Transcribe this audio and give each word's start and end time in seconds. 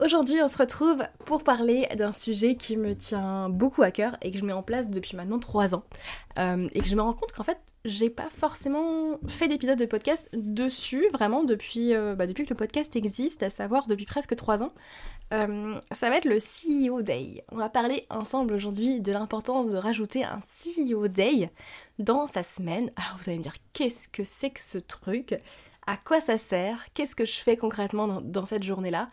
Aujourd'hui, 0.00 0.40
on 0.40 0.46
se 0.46 0.56
retrouve 0.56 1.02
pour 1.24 1.42
parler 1.42 1.88
d'un 1.96 2.12
sujet 2.12 2.54
qui 2.54 2.76
me 2.76 2.94
tient 2.94 3.48
beaucoup 3.48 3.82
à 3.82 3.90
cœur 3.90 4.16
et 4.22 4.30
que 4.30 4.38
je 4.38 4.44
mets 4.44 4.52
en 4.52 4.62
place 4.62 4.90
depuis 4.90 5.16
maintenant 5.16 5.40
3 5.40 5.74
ans. 5.74 5.82
Euh, 6.38 6.68
et 6.72 6.80
que 6.80 6.86
je 6.86 6.94
me 6.94 7.02
rends 7.02 7.14
compte 7.14 7.32
qu'en 7.32 7.42
fait, 7.42 7.58
j'ai 7.84 8.08
pas 8.08 8.28
forcément 8.30 9.18
fait 9.26 9.48
d'épisode 9.48 9.76
de 9.76 9.86
podcast 9.86 10.28
dessus, 10.32 11.08
vraiment, 11.12 11.42
depuis, 11.42 11.94
euh, 11.94 12.14
bah, 12.14 12.28
depuis 12.28 12.44
que 12.44 12.50
le 12.50 12.56
podcast 12.56 12.94
existe, 12.94 13.42
à 13.42 13.50
savoir 13.50 13.88
depuis 13.88 14.04
presque 14.04 14.36
3 14.36 14.62
ans. 14.62 14.72
Euh, 15.34 15.74
ça 15.90 16.10
va 16.10 16.16
être 16.16 16.26
le 16.26 16.38
CEO 16.38 17.02
Day. 17.02 17.42
On 17.50 17.56
va 17.56 17.68
parler 17.68 18.06
ensemble 18.08 18.54
aujourd'hui 18.54 19.00
de 19.00 19.10
l'importance 19.10 19.68
de 19.68 19.76
rajouter 19.76 20.22
un 20.22 20.38
CEO 20.38 21.08
Day 21.08 21.50
dans 21.98 22.28
sa 22.28 22.44
semaine. 22.44 22.92
Alors 22.94 23.18
vous 23.18 23.30
allez 23.30 23.38
me 23.38 23.42
dire, 23.42 23.56
qu'est-ce 23.72 24.06
que 24.06 24.22
c'est 24.22 24.50
que 24.50 24.62
ce 24.62 24.78
truc? 24.78 25.34
À 25.88 25.96
quoi 25.96 26.20
ça 26.20 26.38
sert? 26.38 26.84
Qu'est-ce 26.94 27.16
que 27.16 27.24
je 27.24 27.40
fais 27.40 27.56
concrètement 27.56 28.20
dans 28.22 28.46
cette 28.46 28.62
journée-là? 28.62 29.08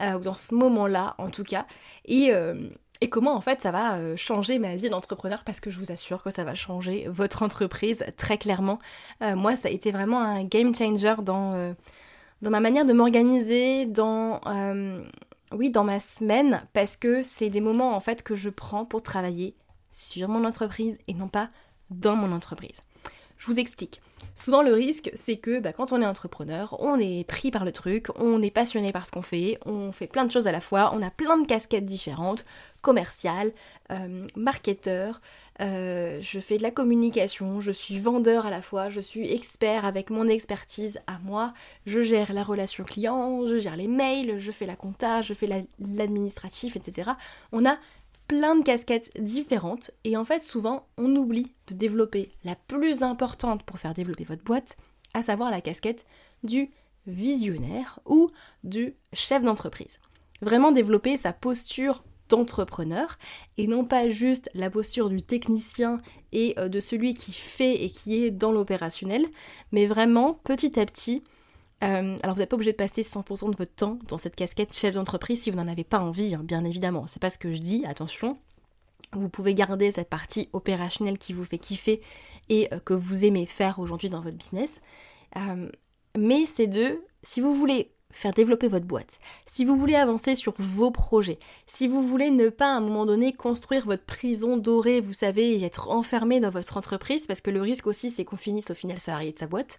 Euh, 0.00 0.18
dans 0.18 0.34
ce 0.34 0.54
moment-là 0.54 1.14
en 1.18 1.30
tout 1.30 1.44
cas, 1.44 1.66
et, 2.04 2.32
euh, 2.32 2.68
comment 3.10 3.34
en 3.34 3.40
fait 3.40 3.62
ça 3.62 3.70
va 3.70 3.96
euh, 3.96 4.16
changer 4.16 4.58
ma 4.58 4.76
vie 4.76 4.90
d'entrepreneur? 4.90 5.44
Parce 5.44 5.60
que 5.60 5.70
je 5.70 5.78
vous 5.78 5.92
assure 5.92 6.22
que 6.22 6.30
ça 6.30 6.44
va 6.44 6.54
changer 6.54 7.06
votre 7.08 7.42
entreprise 7.42 8.04
très 8.16 8.38
clairement. 8.38 8.78
moi 9.20 9.56
ça 9.56 9.68
a 9.68 9.70
été 9.70 9.90
vraiment 9.90 10.20
un 10.20 10.44
game 10.44 10.74
changer 10.74 11.14
dans, 11.22 11.74
dans 12.42 12.50
ma 12.50 12.60
manière 12.60 12.84
de 12.84 12.92
m'organiser, 12.92 13.86
dans 13.86 14.40
oui 15.52 15.70
dans 15.70 15.84
ma 15.84 15.98
semaine 16.00 16.62
parce 16.74 16.96
que 16.96 17.22
c'est 17.22 17.48
des 17.50 17.60
moments 17.60 17.96
en 17.96 18.00
fait 18.00 18.22
que 18.22 18.34
je 18.34 18.50
prends 18.50 18.84
pour 18.84 19.02
travailler 19.02 19.56
sur 19.90 20.28
mon 20.28 20.44
entreprise 20.44 20.98
et 21.06 21.14
non 21.14 21.28
pas 21.28 21.50
dans 21.90 22.16
mon 22.16 22.32
entreprise. 22.32 22.82
Je 23.38 23.46
vous 23.46 23.58
explique. 23.58 24.02
Souvent 24.34 24.62
le 24.62 24.72
risque, 24.72 25.10
c'est 25.14 25.36
que 25.36 25.58
bah, 25.58 25.72
quand 25.72 25.92
on 25.92 26.00
est 26.00 26.06
entrepreneur, 26.06 26.76
on 26.78 26.98
est 27.00 27.24
pris 27.24 27.50
par 27.50 27.64
le 27.64 27.72
truc, 27.72 28.06
on 28.16 28.40
est 28.40 28.52
passionné 28.52 28.92
par 28.92 29.04
ce 29.04 29.10
qu'on 29.10 29.22
fait, 29.22 29.58
on 29.66 29.90
fait 29.90 30.06
plein 30.06 30.24
de 30.24 30.30
choses 30.30 30.46
à 30.46 30.52
la 30.52 30.60
fois, 30.60 30.92
on 30.94 31.02
a 31.02 31.10
plein 31.10 31.38
de 31.38 31.46
casquettes 31.46 31.84
différentes, 31.84 32.44
commercial, 32.80 33.52
euh, 33.90 34.26
marketeur, 34.36 35.20
euh, 35.60 36.18
je 36.20 36.38
fais 36.38 36.56
de 36.56 36.62
la 36.62 36.70
communication, 36.70 37.60
je 37.60 37.72
suis 37.72 37.98
vendeur 37.98 38.46
à 38.46 38.50
la 38.50 38.62
fois, 38.62 38.90
je 38.90 39.00
suis 39.00 39.32
expert 39.32 39.84
avec 39.84 40.10
mon 40.10 40.28
expertise 40.28 41.00
à 41.08 41.18
moi, 41.24 41.52
je 41.86 42.00
gère 42.00 42.32
la 42.32 42.44
relation 42.44 42.84
client, 42.84 43.44
je 43.44 43.58
gère 43.58 43.76
les 43.76 43.88
mails, 43.88 44.38
je 44.38 44.52
fais 44.52 44.66
la 44.66 44.76
compta, 44.76 45.22
je 45.22 45.34
fais 45.34 45.48
l'administratif, 45.80 46.76
etc. 46.76 47.10
On 47.50 47.66
a 47.66 47.76
plein 48.28 48.54
de 48.54 48.62
casquettes 48.62 49.10
différentes 49.18 49.90
et 50.04 50.16
en 50.16 50.24
fait 50.24 50.42
souvent 50.42 50.86
on 50.98 51.16
oublie 51.16 51.52
de 51.66 51.74
développer 51.74 52.30
la 52.44 52.54
plus 52.54 53.02
importante 53.02 53.64
pour 53.64 53.78
faire 53.78 53.94
développer 53.94 54.24
votre 54.24 54.44
boîte, 54.44 54.76
à 55.14 55.22
savoir 55.22 55.50
la 55.50 55.60
casquette 55.60 56.06
du 56.44 56.70
visionnaire 57.06 57.98
ou 58.04 58.30
du 58.62 58.94
chef 59.12 59.42
d'entreprise. 59.42 59.98
Vraiment 60.42 60.70
développer 60.70 61.16
sa 61.16 61.32
posture 61.32 62.04
d'entrepreneur 62.28 63.18
et 63.56 63.66
non 63.66 63.84
pas 63.84 64.10
juste 64.10 64.50
la 64.54 64.70
posture 64.70 65.08
du 65.08 65.22
technicien 65.22 65.98
et 66.32 66.54
euh, 66.58 66.68
de 66.68 66.80
celui 66.80 67.14
qui 67.14 67.32
fait 67.32 67.82
et 67.82 67.90
qui 67.90 68.24
est 68.24 68.30
dans 68.30 68.52
l'opérationnel, 68.52 69.26
mais 69.72 69.86
vraiment 69.86 70.34
petit 70.44 70.78
à 70.78 70.84
petit 70.84 71.24
euh, 71.84 72.16
alors 72.22 72.34
vous 72.34 72.40
n'êtes 72.40 72.50
pas 72.50 72.56
obligé 72.56 72.72
de 72.72 72.76
passer 72.76 73.02
100% 73.02 73.52
de 73.52 73.56
votre 73.56 73.74
temps 73.74 73.98
dans 74.08 74.18
cette 74.18 74.34
casquette 74.34 74.74
chef 74.74 74.94
d'entreprise 74.94 75.42
si 75.42 75.50
vous 75.50 75.56
n'en 75.56 75.68
avez 75.68 75.84
pas 75.84 76.00
envie, 76.00 76.34
hein, 76.34 76.42
bien 76.42 76.64
évidemment. 76.64 77.06
C'est 77.06 77.22
pas 77.22 77.30
ce 77.30 77.38
que 77.38 77.52
je 77.52 77.60
dis, 77.60 77.84
attention. 77.86 78.38
Vous 79.12 79.28
pouvez 79.28 79.54
garder 79.54 79.92
cette 79.92 80.10
partie 80.10 80.48
opérationnelle 80.52 81.18
qui 81.18 81.32
vous 81.32 81.44
fait 81.44 81.58
kiffer 81.58 82.02
et 82.48 82.68
euh, 82.74 82.80
que 82.80 82.94
vous 82.94 83.24
aimez 83.24 83.46
faire 83.46 83.78
aujourd'hui 83.78 84.10
dans 84.10 84.20
votre 84.20 84.36
business. 84.36 84.80
Euh, 85.36 85.70
mais 86.16 86.46
c'est 86.46 86.66
de, 86.66 87.00
si 87.22 87.40
vous 87.40 87.54
voulez 87.54 87.92
faire 88.10 88.32
développer 88.32 88.68
votre 88.68 88.86
boîte, 88.86 89.18
si 89.46 89.64
vous 89.64 89.76
voulez 89.76 89.94
avancer 89.94 90.34
sur 90.34 90.54
vos 90.58 90.90
projets, 90.90 91.38
si 91.66 91.86
vous 91.86 92.02
voulez 92.02 92.30
ne 92.30 92.48
pas 92.48 92.72
à 92.72 92.76
un 92.76 92.80
moment 92.80 93.06
donné 93.06 93.32
construire 93.32 93.84
votre 93.84 94.04
prison 94.04 94.56
dorée, 94.56 95.00
vous 95.00 95.12
savez, 95.12 95.56
et 95.56 95.64
être 95.64 95.90
enfermé 95.90 96.40
dans 96.40 96.50
votre 96.50 96.76
entreprise, 96.76 97.26
parce 97.26 97.40
que 97.40 97.50
le 97.50 97.60
risque 97.60 97.86
aussi 97.86 98.10
c'est 98.10 98.24
qu'on 98.24 98.36
finisse 98.36 98.70
au 98.70 98.74
final 98.74 98.98
salarié 98.98 99.32
de 99.32 99.38
sa 99.38 99.46
boîte, 99.46 99.78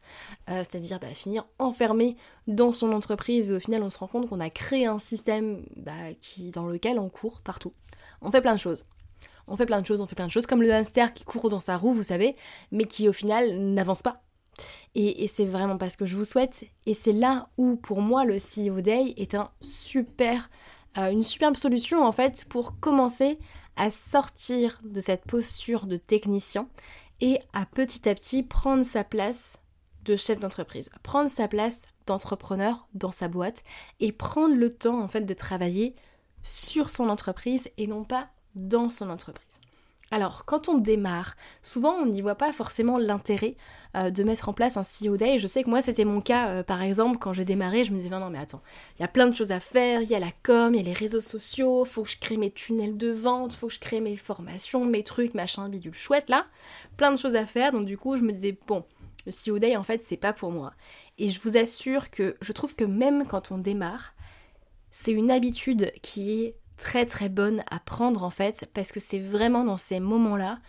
euh, 0.50 0.58
c'est-à-dire 0.58 1.00
bah, 1.00 1.08
finir 1.08 1.46
enfermé 1.58 2.18
dans 2.48 2.72
son 2.72 2.92
entreprise 2.92 3.52
et 3.52 3.56
au 3.56 3.60
final 3.60 3.84
on 3.84 3.90
se 3.90 3.98
rend 3.98 4.08
compte 4.08 4.30
qu'on 4.30 4.40
a 4.40 4.50
créé 4.50 4.86
un 4.86 5.00
système 5.00 5.64
bah, 5.76 5.92
qui, 6.22 6.52
dans 6.52 6.68
lequel 6.68 7.00
on 7.00 7.10
court 7.10 7.42
partout. 7.42 7.74
On 8.22 8.32
fait 8.32 8.42
plein 8.42 8.54
de 8.54 8.60
choses. 8.60 8.86
On 9.48 9.56
fait 9.56 9.66
plein 9.66 9.82
de 9.82 9.86
choses, 9.86 10.00
on 10.00 10.06
fait 10.06 10.16
plein 10.16 10.28
de 10.28 10.32
choses, 10.32 10.46
comme 10.46 10.62
le 10.62 10.72
hamster 10.72 11.14
qui 11.14 11.24
court 11.24 11.50
dans 11.50 11.60
sa 11.60 11.78
roue, 11.78 11.94
vous 11.94 12.04
savez, 12.04 12.36
mais 12.72 12.86
qui 12.86 13.10
au 13.10 13.14
final 13.14 13.58
n'avance 13.58 14.04
pas 14.04 14.22
et, 14.96 15.28
c'est 15.28 15.46
vraiment 15.46 15.78
pas 15.78 15.90
ce 15.90 15.98
que 15.98 16.06
je 16.06 16.16
vous 16.16 16.26
souhaite. 16.26 16.66
Et 16.86 16.94
c'est 16.94 17.12
là 17.14 17.50
où, 17.58 17.76
pour 17.76 18.02
moi, 18.02 18.26
le 18.26 18.38
CEO 18.38 18.82
Day 18.82 19.14
est 19.18 19.36
euh, 19.36 21.12
une 21.12 21.24
superbe 21.24 21.56
solution 21.56 22.04
en 22.04 22.12
fait 22.12 22.46
pour 22.46 22.80
commencer 22.80 23.38
à 23.76 23.90
sortir 23.90 24.80
de 24.84 25.00
cette 25.00 25.26
posture 25.26 25.86
de 25.86 25.98
technicien 25.98 26.68
et 27.22 27.40
à 27.54 27.66
petit 27.66 28.08
à 28.10 28.16
petit 28.16 28.44
prendre 28.44 28.84
sa 28.84 29.04
place 29.04 29.60
de 30.04 30.16
chef 30.16 30.40
d'entreprise, 30.40 30.90
prendre 31.04 31.30
sa 31.30 31.48
place 31.48 31.86
d'entrepreneur 32.08 32.88
dans 32.94 33.12
sa 33.12 33.28
boîte 33.28 33.64
et 34.00 34.12
prendre 34.12 34.56
le 34.56 34.74
temps 34.74 35.00
en 35.00 35.08
fait 35.08 35.22
de 35.22 35.34
travailler 35.34 35.96
sur 36.44 36.90
son 36.90 37.10
entreprise 37.10 37.70
et 37.78 37.88
non 37.88 38.04
pas 38.04 38.30
dans 38.56 38.90
son 38.90 39.10
entreprise. 39.10 39.59
Alors, 40.12 40.46
quand 40.46 40.70
on 40.70 40.78
démarre, 40.78 41.36
souvent 41.62 41.94
on 41.94 42.08
n'y 42.08 42.22
voit 42.22 42.36
pas 42.36 42.52
forcément 42.52 42.98
l'intérêt 42.98 43.56
euh, 43.96 44.10
de 44.10 44.24
mettre 44.24 44.50
en 44.50 44.54
place 44.54 44.78
un 44.78 44.84
CEO 44.84 45.18
Day. 45.18 45.40
Je 45.40 45.48
sais 45.48 45.64
que 45.64 45.70
moi, 45.70 45.82
c'était 45.82 46.06
mon 46.06 46.22
cas, 46.22 46.50
euh, 46.50 46.64
par 46.64 46.82
exemple, 46.82 47.20
quand 47.20 47.34
j'ai 47.34 47.46
démarré, 47.46 47.84
je 47.86 47.92
me 47.92 47.98
disais 47.98 48.10
non, 48.10 48.20
non, 48.20 48.30
mais 48.30 48.40
attends, 48.40 48.62
il 48.98 49.02
y 49.02 49.06
a 49.06 49.08
plein 49.08 49.28
de 49.28 49.36
choses 49.36 49.52
à 49.52 49.60
faire, 49.60 50.02
il 50.02 50.10
y 50.10 50.16
a 50.16 50.20
la 50.20 50.32
com, 50.44 50.74
il 50.74 50.78
y 50.78 50.80
a 50.82 50.84
les 50.84 50.94
réseaux 50.94 51.22
sociaux, 51.22 51.86
faut 51.86 52.04
que 52.04 52.10
je 52.10 52.18
crée 52.18 52.38
mes 52.38 52.52
tunnels 52.52 52.98
de 52.98 53.12
vente, 53.12 53.54
faut 53.54 53.68
que 53.68 53.74
je 53.74 53.80
crée 53.80 54.00
mes 54.00 54.18
formations, 54.18 54.86
mes 54.86 55.04
trucs, 55.04 55.34
machin, 55.36 55.70
bidule 55.70 55.94
chouette 55.94 56.30
là, 56.30 56.48
plein 56.98 57.12
de 57.12 57.18
choses 57.18 57.36
à 57.36 57.46
faire. 57.46 57.72
Donc, 57.72 57.86
du 57.86 57.98
coup, 57.98 58.18
je 58.18 58.24
me 58.24 58.32
disais, 58.32 58.58
bon, 58.68 58.86
le 59.26 59.32
CEO 59.32 59.60
Day, 59.60 59.76
en 59.76 59.84
fait, 59.84 60.02
c'est 60.04 60.18
pas 60.18 60.34
pour 60.34 60.52
moi. 60.52 60.74
Et 61.20 61.30
je 61.30 61.40
vous 61.42 61.58
assure 61.58 62.10
que 62.10 62.36
je 62.42 62.52
trouve 62.52 62.76
que 62.76 62.86
même 62.86 63.28
quand 63.28 63.52
on 63.52 63.58
démarre, 63.58 64.14
c'est 64.92 65.12
une 65.12 65.30
habitude 65.30 65.92
qui 66.02 66.44
est 66.44 66.56
très 66.80 67.06
très 67.06 67.30
bonne 67.30 67.62
à 67.70 67.80
prendre 67.80 68.24
en 68.24 68.32
fait, 68.32 68.68
parce 68.74 68.92
que 68.92 69.00
c'est 69.00 69.20
vraiment 69.20 69.64
dans 69.64 69.78
ces 69.78 70.00
moments-là 70.00 70.60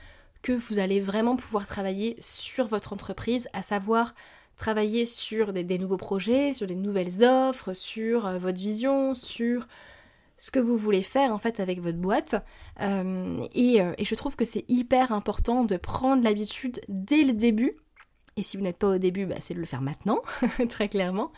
que 0.43 0.53
vous 0.53 0.79
allez 0.79 1.01
vraiment 1.01 1.37
pouvoir 1.37 1.67
travailler 1.67 2.17
sur 2.21 2.67
votre 2.67 2.93
entreprise, 2.93 3.49
à 3.53 3.63
savoir 3.63 4.15
travailler 4.57 5.07
sur 5.07 5.55
des, 5.55 5.79
nouveaux 5.79 5.97
projets, 5.97 6.53
sur 6.53 6.67
des 6.67 6.75
nouvelles 6.75 7.25
offres, 7.25 7.73
sur 7.73 8.27
euh, 8.27 8.39
votre 8.39 8.59
vision, 8.59 9.15
sur 9.15 9.67
ce 10.37 10.51
que 10.51 10.59
vous 10.59 10.77
voulez 10.77 11.03
faire 11.03 11.33
en 11.33 11.39
fait 11.39 11.61
avec 11.61 11.81
votre 11.81 11.99
boîte. 11.99 12.35
Euh, 12.81 13.47
euh, 13.57 13.95
et, 13.97 14.05
je 14.05 14.15
trouve 14.15 14.37
que 14.37 14.45
c'est 14.45 14.65
hyper 14.69 15.13
important 15.13 15.65
de 15.65 15.77
prendre 15.77 16.25
l'habitude 16.25 16.81
dès 16.89 17.23
le 17.23 17.33
début. 17.33 17.77
Et 18.37 18.43
si 18.43 18.57
vous 18.57 18.63
n'êtes 18.63 18.79
pas 18.79 18.89
au 18.89 18.99
début, 18.99 19.27
bah, 19.27 19.37
c'est 19.41 19.55
de 19.55 19.61
le 19.61 19.67
faire 19.67 19.83
maintenant, 19.83 20.21
très 20.69 20.89
clairement. 20.89 21.31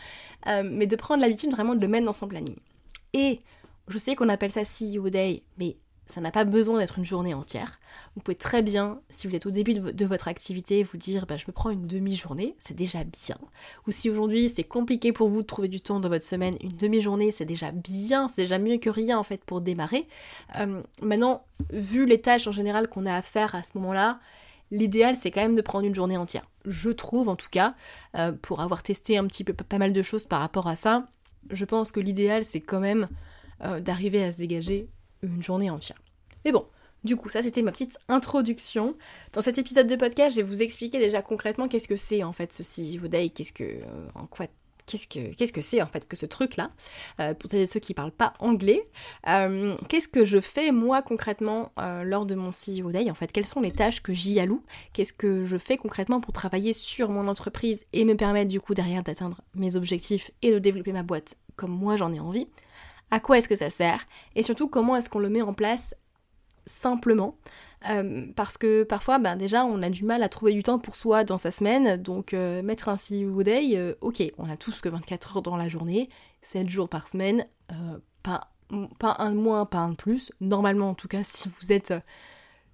mais 0.46 0.86
de 0.86 0.96
prendre 0.96 1.20
l'habitude 1.20 1.50
vraiment 1.50 1.74
de 1.74 1.80
le 1.80 1.88
mettre 1.88 2.06
dans 2.06 2.12
son 2.12 2.28
planning. 2.28 2.56
Et 3.12 3.40
je 3.88 3.98
sais 3.98 4.14
qu'on 4.14 4.28
appelle 4.28 4.52
ça 4.52 4.62
CEO 4.62 5.10
Day, 5.10 5.42
mais 5.58 5.76
ça 6.06 6.20
n'a 6.20 6.30
pas 6.30 6.44
besoin 6.44 6.78
d'être 6.78 6.98
une 6.98 7.04
journée 7.04 7.32
entière. 7.32 7.78
Vous 8.14 8.22
pouvez 8.22 8.34
très 8.34 8.60
bien, 8.60 9.00
si 9.08 9.26
vous 9.26 9.34
êtes 9.34 9.46
au 9.46 9.50
début 9.50 9.74
de, 9.74 10.04
votre 10.04 10.28
activité, 10.28 10.82
vous 10.82 10.98
dire 10.98 11.26
bah, 11.26 11.36
je 11.36 11.44
me 11.46 11.52
prends 11.52 11.70
une 11.70 11.86
demi-journée, 11.86 12.54
c'est 12.58 12.76
déjà 12.76 13.04
bien. 13.04 13.38
Ou 13.86 13.92
si 13.92 14.10
aujourd'hui 14.10 14.48
c'est 14.48 14.64
compliqué 14.64 15.12
pour 15.12 15.28
vous 15.28 15.42
de 15.42 15.46
trouver 15.46 15.68
du 15.68 15.80
temps 15.80 16.00
dans 16.00 16.08
votre 16.08 16.24
semaine, 16.24 16.56
une 16.60 16.76
demi-journée 16.76 17.30
c'est 17.30 17.44
déjà 17.44 17.70
bien, 17.70 18.28
c'est 18.28 18.42
déjà 18.42 18.58
mieux 18.58 18.78
que 18.78 18.90
rien 18.90 19.18
en 19.18 19.22
fait 19.22 19.44
pour 19.44 19.60
démarrer. 19.60 20.06
Euh, 20.58 20.82
maintenant, 21.00 21.44
vu 21.72 22.04
les 22.04 22.20
tâches 22.20 22.46
en 22.46 22.52
général 22.52 22.88
qu'on 22.88 23.06
a 23.06 23.14
à 23.14 23.22
faire 23.22 23.54
à 23.54 23.62
ce 23.62 23.78
moment-là, 23.78 24.20
l'idéal 24.70 25.16
c'est 25.16 25.30
quand 25.30 25.42
même 25.42 25.56
de 25.56 25.62
prendre 25.62 25.86
une 25.86 25.94
journée 25.94 26.16
entière. 26.16 26.46
Je 26.66 26.90
trouve 26.90 27.28
en 27.28 27.36
tout 27.36 27.50
cas, 27.50 27.74
euh, 28.16 28.32
pour 28.32 28.60
avoir 28.60 28.82
testé 28.82 29.16
un 29.16 29.26
petit 29.26 29.44
peu 29.44 29.54
pas 29.54 29.78
mal 29.78 29.92
de 29.92 30.02
choses 30.02 30.26
par 30.26 30.40
rapport 30.40 30.66
à 30.66 30.76
ça, 30.76 31.06
je 31.50 31.64
pense 31.64 31.90
que 31.90 32.00
l'idéal 32.00 32.44
c'est 32.44 32.60
quand 32.60 32.80
même 32.80 33.08
euh, 33.64 33.80
d'arriver 33.80 34.24
à 34.24 34.32
se 34.32 34.38
dégager 34.38 34.88
une 35.22 35.42
journée 35.42 35.70
entière. 35.70 36.00
Mais 36.44 36.52
bon, 36.52 36.66
du 37.04 37.16
coup, 37.16 37.30
ça 37.30 37.42
c'était 37.42 37.62
ma 37.62 37.70
petite 37.72 37.98
introduction. 38.08 38.96
Dans 39.32 39.40
cet 39.40 39.58
épisode 39.58 39.86
de 39.86 39.96
podcast, 39.96 40.34
je 40.34 40.40
vais 40.40 40.46
vous 40.46 40.62
expliquer 40.62 40.98
déjà 40.98 41.22
concrètement 41.22 41.68
qu'est-ce 41.68 41.88
que 41.88 41.96
c'est 41.96 42.24
en 42.24 42.32
fait 42.32 42.52
ce 42.52 42.62
CEO 42.62 43.08
Day, 43.08 43.28
qu'est-ce 43.28 43.52
que, 43.52 43.62
euh, 43.62 44.08
quoi, 44.30 44.46
qu'est-ce 44.86 45.06
que, 45.06 45.32
qu'est-ce 45.34 45.52
que 45.52 45.60
c'est 45.60 45.80
en 45.80 45.86
fait 45.86 46.08
que 46.08 46.16
ce 46.16 46.26
truc-là, 46.26 46.72
euh, 47.20 47.34
pour 47.34 47.50
ceux 47.50 47.80
qui 47.80 47.94
parlent 47.94 48.10
pas 48.10 48.32
anglais. 48.40 48.82
Qu'est-ce 49.88 50.08
que 50.08 50.24
je 50.24 50.40
fais 50.40 50.72
moi 50.72 51.02
concrètement 51.02 51.72
lors 52.04 52.26
de 52.26 52.34
mon 52.34 52.50
CEO 52.50 52.90
Day 52.90 53.10
En 53.10 53.14
fait, 53.14 53.30
quelles 53.30 53.46
sont 53.46 53.60
les 53.60 53.72
tâches 53.72 54.02
que 54.02 54.12
j'y 54.12 54.40
alloue? 54.40 54.64
Qu'est-ce 54.92 55.12
que 55.12 55.46
je 55.46 55.56
fais 55.56 55.76
concrètement 55.76 56.20
pour 56.20 56.32
travailler 56.32 56.72
sur 56.72 57.10
mon 57.10 57.28
entreprise 57.28 57.84
et 57.92 58.04
me 58.04 58.14
permettre 58.14 58.48
du 58.48 58.60
coup 58.60 58.74
derrière 58.74 59.02
d'atteindre 59.02 59.40
mes 59.54 59.76
objectifs 59.76 60.30
et 60.42 60.50
de 60.50 60.58
développer 60.58 60.92
ma 60.92 61.04
boîte 61.04 61.36
comme 61.54 61.70
moi 61.70 61.96
j'en 61.96 62.12
ai 62.12 62.20
envie? 62.20 62.48
À 63.12 63.20
quoi 63.20 63.38
est-ce 63.38 63.48
que 63.48 63.54
ça 63.54 63.70
sert 63.70 64.08
et 64.34 64.42
surtout 64.42 64.66
comment 64.66 64.96
est-ce 64.96 65.08
qu'on 65.08 65.20
le 65.20 65.28
met 65.28 65.42
en 65.42 65.52
place 65.52 65.94
simplement. 66.66 67.36
Euh, 67.90 68.26
parce 68.36 68.56
que 68.56 68.84
parfois 68.84 69.18
ben 69.18 69.36
déjà 69.36 69.64
on 69.64 69.82
a 69.82 69.90
du 69.90 70.04
mal 70.04 70.22
à 70.22 70.28
trouver 70.28 70.52
du 70.52 70.62
temps 70.62 70.78
pour 70.78 70.96
soi 70.96 71.24
dans 71.24 71.38
sa 71.38 71.50
semaine. 71.50 71.96
Donc 71.96 72.34
euh, 72.34 72.62
mettre 72.62 72.88
un 72.88 72.96
CEO 72.96 73.42
Day 73.42 73.76
euh, 73.76 73.94
ok 74.00 74.22
on 74.38 74.48
a 74.48 74.56
tous 74.56 74.80
que 74.80 74.88
24 74.88 75.36
heures 75.36 75.42
dans 75.42 75.56
la 75.56 75.68
journée 75.68 76.08
7 76.42 76.68
jours 76.68 76.88
par 76.88 77.08
semaine 77.08 77.46
pas, 78.22 78.52
pas 78.98 79.16
un 79.18 79.32
de 79.32 79.36
moins 79.36 79.66
pas 79.66 79.78
un 79.78 79.90
de 79.90 79.96
plus. 79.96 80.32
Normalement 80.40 80.90
en 80.90 80.94
tout 80.94 81.08
cas 81.08 81.22
si 81.22 81.48
vous 81.48 81.72
êtes 81.72 81.92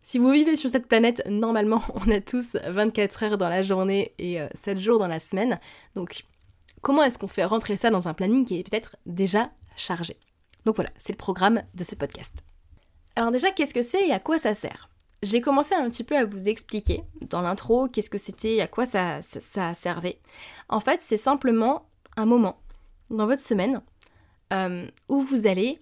si 0.02 0.19
vous 0.19 0.31
vivez 0.31 0.56
sur 0.56 0.70
cette 0.70 0.87
planète 0.87 1.26
normalement 1.26 1.82
on 1.94 2.11
a 2.11 2.20
tous 2.20 2.56
24 2.67 3.23
heures 3.25 3.38
dans 3.38 3.49
la 3.49 3.62
journée 3.62 4.12
et 4.19 4.38
7 4.55 4.79
jours 4.79 4.99
dans 4.99 5.08
la 5.08 5.20
semaine. 5.20 5.58
Donc 5.94 6.25
comment 6.82 7.02
est-ce 7.02 7.19
qu'on 7.19 7.29
fait 7.29 7.44
rentrer 7.44 7.76
ça 7.76 7.91
dans 7.91 8.06
un 8.06 8.14
planning 8.14 8.44
qui 8.44 8.58
est 8.61 8.70
peut-être 8.70 8.96
déjà 9.06 9.50
chargé? 9.76 10.17
Donc 10.64 10.76
voilà, 10.76 10.90
c'est 10.99 11.12
le 11.12 11.19
programme 11.19 11.62
de 11.75 11.84
ce 11.84 11.94
podcast. 11.94 12.44
Alors 13.16 13.31
déjà, 13.31 13.50
qu'est-ce 13.50 13.75
que 13.75 13.82
c'est 13.82 14.06
et 14.06 14.12
à 14.12 14.20
quoi 14.20 14.38
ça 14.38 14.55
sert? 14.55 14.88
J'ai 15.22 15.40
commencé 15.40 15.75
un 15.75 15.90
petit 15.90 16.05
peu 16.05 16.16
à 16.16 16.25
vous 16.25 16.49
expliquer 16.49 17.02
dans 17.22 17.40
l'intro 17.40 17.88
qu'est-ce 17.88 18.10
que 18.10 18.19
c'était 18.19 18.55
et 18.55 18.62
à 18.62 18.69
quoi 18.69 18.87
ça, 18.87 19.20
servait. 19.75 20.20
En 20.69 20.78
fait, 20.78 21.02
c'est 21.02 21.16
simplement 21.16 21.88
un 22.16 22.26
moment 22.26 22.60
dans 23.10 23.26
votre 23.26 23.43
semaine 23.43 23.82
euh, 24.52 24.87
où 25.08 25.22
vous 25.22 25.46
allez 25.49 25.81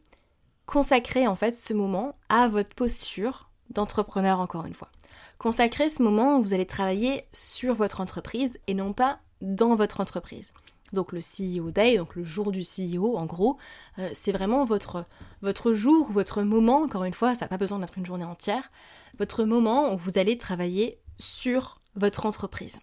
consacrer 0.64 1.26
en 1.26 1.36
fait 1.36 1.52
ce 1.52 1.74
moment 1.74 2.16
à 2.28 2.48
votre 2.48 2.74
posture 2.74 3.50
d'entrepreneur 3.70 4.40
encore 4.40 4.64
une 4.64 4.74
fois. 4.74 4.90
Consacrer 5.38 5.90
ce 5.90 6.02
moment 6.02 6.38
où 6.38 6.42
vous 6.42 6.54
allez 6.54 6.66
travailler 6.66 7.22
sur 7.32 7.74
votre 7.74 8.00
entreprise 8.00 8.58
et 8.66 8.74
non 8.74 8.94
pas 8.94 9.18
dans 9.42 9.74
votre 9.74 10.00
entreprise 10.00 10.52
donc 10.92 11.12
le 11.12 11.20
CEO 11.20 11.70
Day, 11.70 11.96
donc 11.96 12.14
le 12.14 12.24
jour 12.24 12.52
du 12.52 12.60
CEO 12.60 13.16
en 13.16 13.26
gros, 13.26 13.56
euh, 13.98 14.08
c'est 14.12 14.32
vraiment 14.32 14.64
votre, 14.64 15.04
votre 15.42 15.72
jour, 15.72 16.10
votre 16.10 16.42
moment, 16.42 16.82
encore 16.82 17.04
une 17.04 17.14
fois, 17.14 17.34
ça 17.34 17.44
n'a 17.44 17.48
pas 17.48 17.58
besoin 17.58 17.78
d'être 17.78 17.98
une 17.98 18.06
journée 18.06 18.24
entière, 18.24 18.70
votre 19.18 19.44
moment 19.44 19.92
où 19.92 19.96
vous 19.96 20.18
allez 20.18 20.38
travailler 20.38 20.98
sur 21.18 21.80
votre 21.94 22.26
entreprise. 22.26 22.78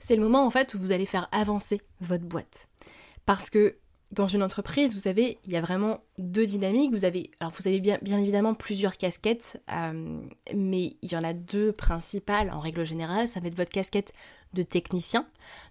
C'est 0.00 0.16
le 0.16 0.22
moment 0.22 0.46
en 0.46 0.50
fait 0.50 0.74
où 0.74 0.78
vous 0.78 0.92
allez 0.92 1.06
faire 1.06 1.28
avancer 1.32 1.80
votre 2.00 2.24
boîte. 2.24 2.68
Parce 3.24 3.50
que 3.50 3.76
dans 4.12 4.26
une 4.26 4.42
entreprise, 4.42 4.94
vous 4.94 5.00
savez, 5.00 5.38
il 5.44 5.52
y 5.52 5.56
a 5.56 5.60
vraiment 5.60 6.00
deux 6.18 6.46
dynamiques. 6.46 6.92
Vous 6.92 7.04
avez, 7.04 7.30
alors 7.40 7.52
vous 7.58 7.66
avez 7.66 7.80
bien, 7.80 7.98
bien 8.02 8.18
évidemment 8.18 8.54
plusieurs 8.54 8.96
casquettes, 8.96 9.60
euh, 9.72 10.20
mais 10.54 10.96
il 11.02 11.12
y 11.12 11.16
en 11.16 11.24
a 11.24 11.32
deux 11.32 11.72
principales 11.72 12.50
en 12.52 12.60
règle 12.60 12.84
générale. 12.84 13.26
Ça 13.26 13.40
va 13.40 13.48
être 13.48 13.56
votre 13.56 13.72
casquette 13.72 14.12
de 14.56 14.62
technicien, 14.62 15.26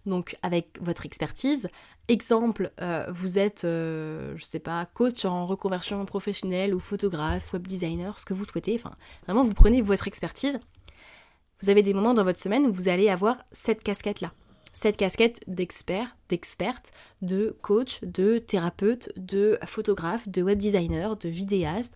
donc 0.05 0.37
avec 0.41 0.77
votre 0.81 1.05
expertise. 1.05 1.67
Exemple, 2.07 2.71
euh, 2.81 3.05
vous 3.09 3.37
êtes, 3.39 3.65
euh, 3.65 4.33
je 4.37 4.45
sais 4.45 4.59
pas, 4.59 4.85
coach 4.85 5.25
en 5.25 5.45
reconversion 5.45 6.05
professionnelle 6.05 6.73
ou 6.73 6.79
photographe, 6.79 7.51
web 7.53 7.67
designer, 7.67 8.17
ce 8.17 8.25
que 8.25 8.33
vous 8.33 8.45
souhaitez. 8.45 8.75
Enfin, 8.75 8.93
vraiment, 9.25 9.43
vous 9.43 9.53
prenez 9.53 9.81
votre 9.81 10.07
expertise. 10.07 10.59
Vous 11.61 11.69
avez 11.69 11.81
des 11.81 11.93
moments 11.93 12.13
dans 12.13 12.23
votre 12.23 12.39
semaine 12.39 12.65
où 12.67 12.71
vous 12.71 12.87
allez 12.87 13.09
avoir 13.09 13.37
cette 13.51 13.83
casquette-là 13.83 14.31
cette 14.77 14.97
casquette 14.97 15.39
d'expert, 15.47 16.17
d'experte, 16.27 16.91
de 17.21 17.55
coach, 17.61 18.01
de 18.03 18.39
thérapeute, 18.39 19.09
de 19.15 19.57
photographe, 19.65 20.27
de 20.27 20.43
web 20.43 20.59
designer, 20.59 21.15
de 21.15 21.29
vidéaste, 21.29 21.95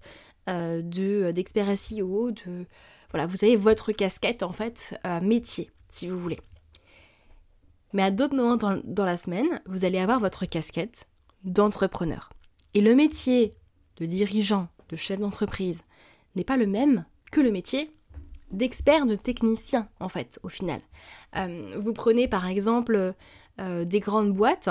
euh, 0.50 0.82
de 0.82 1.32
d'expert 1.32 1.78
SEO, 1.78 2.32
de 2.32 2.66
voilà, 3.12 3.28
vous 3.28 3.44
avez 3.44 3.56
votre 3.56 3.92
casquette 3.92 4.44
en 4.44 4.52
fait 4.52 4.98
euh, 5.06 5.20
métier, 5.20 5.70
si 5.92 6.08
vous 6.08 6.18
voulez. 6.18 6.40
Mais 7.94 8.04
à 8.04 8.12
d'autres 8.12 8.36
moments 8.36 8.58
dans, 8.58 9.06
la 9.06 9.18
semaine, 9.18 9.62
vous 9.66 9.86
allez 9.86 10.00
avoir 10.00 10.20
votre 10.20 10.46
casquette 10.46 11.06
d'entrepreneur. 11.44 12.30
Et 12.74 12.82
le 12.82 12.96
métier 12.96 13.56
de 13.98 14.06
dirigeant, 14.06 14.68
de 14.90 14.96
chef 14.96 15.20
d'entreprise, 15.20 15.84
n'est 16.36 16.44
pas 16.44 16.58
le 16.58 16.68
même 16.68 17.06
que 17.32 17.42
le 17.42 17.52
métier 17.52 17.92
d'experts, 18.52 19.06
de 19.06 19.16
techniciens 19.16 19.90
en 20.00 20.10
fait 20.10 20.40
au 20.44 20.50
final. 20.50 20.82
Euh, 21.36 21.76
vous 21.80 21.94
prenez 21.94 22.28
par 22.28 22.48
exemple 22.48 23.14
euh, 23.60 23.86
des 23.86 24.00
grandes 24.00 24.34
boîtes, 24.34 24.70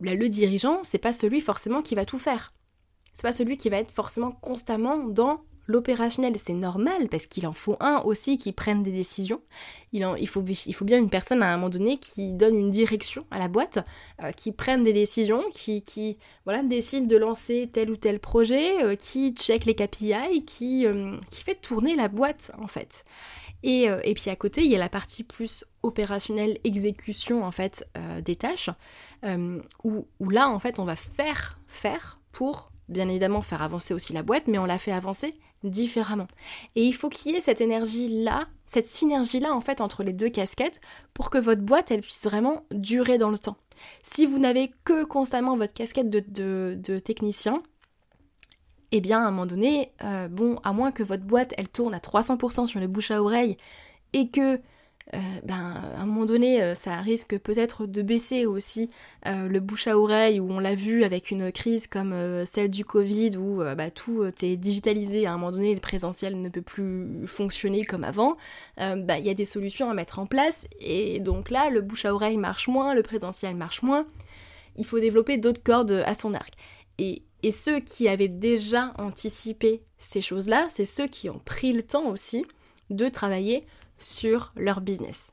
le 0.00 0.28
dirigeant 0.28 0.80
c'est 0.82 0.98
pas 0.98 1.12
celui 1.12 1.40
forcément 1.40 1.82
qui 1.82 1.94
va 1.94 2.04
tout 2.04 2.18
faire. 2.18 2.52
C'est 3.12 3.22
pas 3.22 3.32
celui 3.32 3.56
qui 3.56 3.68
va 3.68 3.78
être 3.78 3.92
forcément 3.92 4.32
constamment 4.32 4.98
dans 4.98 5.44
l'opérationnel. 5.66 6.34
C'est 6.38 6.52
normal 6.52 7.08
parce 7.08 7.26
qu'il 7.26 7.46
en 7.46 7.52
faut 7.52 7.76
un 7.80 8.00
aussi 8.02 8.36
qui 8.36 8.52
prenne 8.52 8.82
des 8.82 8.90
décisions. 8.90 9.40
Il, 9.92 10.06
il, 10.18 10.28
faut, 10.28 10.44
il, 10.44 10.74
faut, 10.74 10.84
bien 10.84 10.98
une 10.98 11.10
personne 11.10 11.42
à 11.42 11.52
un 11.52 11.56
moment 11.56 11.68
donné 11.68 11.98
qui 11.98 12.32
donne 12.32 12.56
une 12.56 12.70
direction 12.70 13.26
à 13.30 13.38
la 13.38 13.48
boîte, 13.48 13.78
euh, 14.22 14.30
qui 14.32 14.52
prenne 14.52 14.82
des 14.82 14.92
décisions, 14.92 15.42
qui, 15.52 15.82
qui 15.82 16.18
voilà, 16.44 16.62
décide 16.62 17.06
de 17.06 17.16
lancer 17.16 17.68
tel 17.72 17.90
ou 17.90 17.96
tel 17.96 18.18
projet, 18.18 18.82
euh, 18.82 18.96
qui 18.96 19.32
check 19.34 19.64
les 19.64 19.74
KPI, 19.74 20.44
qui, 20.44 20.86
euh, 20.86 21.16
qui 21.30 21.42
fait 21.42 21.54
tourner 21.54 21.96
la 21.96 22.08
boîte 22.08 22.52
en 22.58 22.66
fait. 22.66 23.04
Et, 23.64 23.84
et, 24.02 24.14
puis 24.14 24.28
à 24.28 24.34
côté, 24.34 24.62
il 24.62 24.70
y 24.72 24.74
a 24.74 24.78
la 24.78 24.88
partie 24.88 25.22
plus 25.22 25.64
opérationnelle, 25.84 26.58
exécution 26.64 27.44
en 27.44 27.52
fait 27.52 27.88
des 28.24 28.34
tâches, 28.34 28.70
où, 29.84 30.08
où 30.18 30.30
là 30.30 30.48
en 30.48 30.58
fait 30.58 30.80
on 30.80 30.84
va 30.84 30.96
faire, 30.96 31.60
faire 31.68 32.18
pour 32.32 32.71
bien 32.92 33.08
évidemment 33.08 33.42
faire 33.42 33.62
avancer 33.62 33.94
aussi 33.94 34.12
la 34.12 34.22
boîte, 34.22 34.44
mais 34.46 34.58
on 34.58 34.64
la 34.64 34.78
fait 34.78 34.92
avancer 34.92 35.34
différemment. 35.64 36.28
Et 36.74 36.84
il 36.84 36.92
faut 36.92 37.08
qu'il 37.08 37.32
y 37.32 37.36
ait 37.36 37.40
cette 37.40 37.60
énergie-là, 37.60 38.46
cette 38.66 38.86
synergie-là 38.86 39.54
en 39.54 39.60
fait 39.60 39.80
entre 39.80 40.02
les 40.02 40.12
deux 40.12 40.28
casquettes 40.28 40.80
pour 41.14 41.30
que 41.30 41.38
votre 41.38 41.62
boîte 41.62 41.90
elle 41.90 42.00
puisse 42.00 42.24
vraiment 42.24 42.64
durer 42.72 43.18
dans 43.18 43.30
le 43.30 43.38
temps. 43.38 43.56
Si 44.02 44.26
vous 44.26 44.38
n'avez 44.38 44.72
que 44.84 45.04
constamment 45.04 45.56
votre 45.56 45.72
casquette 45.72 46.10
de, 46.10 46.98
technicien, 46.98 47.62
eh 48.90 49.00
bien 49.00 49.22
à 49.22 49.28
un 49.28 49.30
moment 49.30 49.46
donné, 49.46 49.90
euh, 50.04 50.28
bon, 50.28 50.58
à 50.64 50.72
moins 50.72 50.92
que 50.92 51.02
votre 51.02 51.24
boîte 51.24 51.54
elle 51.56 51.68
tourne 51.68 51.94
à 51.94 51.98
300% 51.98 52.66
sur 52.66 52.80
le 52.80 52.86
bouche 52.86 53.10
à 53.10 53.22
oreille 53.22 53.56
et 54.12 54.28
que 54.30 54.60
euh, 55.14 55.18
ben, 55.44 55.54
à 55.96 56.00
un 56.00 56.06
moment 56.06 56.24
donné, 56.24 56.62
euh, 56.62 56.74
ça 56.74 56.96
risque 56.96 57.38
peut-être 57.38 57.86
de 57.86 58.02
baisser 58.02 58.46
aussi 58.46 58.90
euh, 59.26 59.48
le 59.48 59.60
bouche 59.60 59.86
à 59.86 59.98
oreille, 59.98 60.40
où 60.40 60.50
on 60.50 60.58
l'a 60.58 60.74
vu 60.74 61.04
avec 61.04 61.30
une 61.30 61.52
crise 61.52 61.86
comme 61.86 62.44
celle 62.46 62.70
du 62.70 62.84
Covid, 62.84 63.36
où 63.36 63.62
bah, 63.76 63.90
tout 63.90 64.24
est 64.42 64.56
digitalisé, 64.56 65.26
à 65.26 65.32
un 65.32 65.38
moment 65.38 65.52
donné, 65.52 65.74
le 65.74 65.80
présentiel 65.80 66.40
ne 66.40 66.48
peut 66.48 66.62
plus 66.62 67.26
fonctionner 67.26 67.84
comme 67.84 68.04
avant, 68.04 68.36
bah, 68.76 69.18
il 69.18 69.24
y 69.24 69.30
a 69.30 69.34
des 69.34 69.44
solutions 69.44 69.90
à 69.90 69.94
mettre 69.94 70.18
en 70.18 70.26
place, 70.26 70.66
et 70.80 71.20
donc 71.20 71.50
là, 71.50 71.70
le 71.70 71.80
bouche 71.80 72.04
à 72.04 72.14
oreille 72.14 72.36
marche 72.36 72.68
moins, 72.68 72.94
le 72.94 73.02
présentiel 73.02 73.54
marche 73.54 73.82
moins, 73.82 74.06
il 74.76 74.84
faut 74.84 75.00
développer 75.00 75.38
d'autres 75.38 75.62
cordes 75.62 76.02
à 76.06 76.14
son 76.14 76.34
arc. 76.34 76.54
Et, 76.98 77.22
et 77.42 77.50
ceux 77.50 77.80
qui 77.80 78.08
avaient 78.08 78.28
déjà 78.28 78.92
anticipé 78.98 79.82
ces 79.98 80.22
choses-là, 80.22 80.66
c'est 80.70 80.84
ceux 80.84 81.06
qui 81.06 81.28
ont 81.30 81.40
pris 81.44 81.72
le 81.72 81.82
temps 81.82 82.08
aussi 82.08 82.46
de 82.90 83.08
travailler 83.08 83.64
sur 84.02 84.52
leur 84.56 84.80
business. 84.80 85.32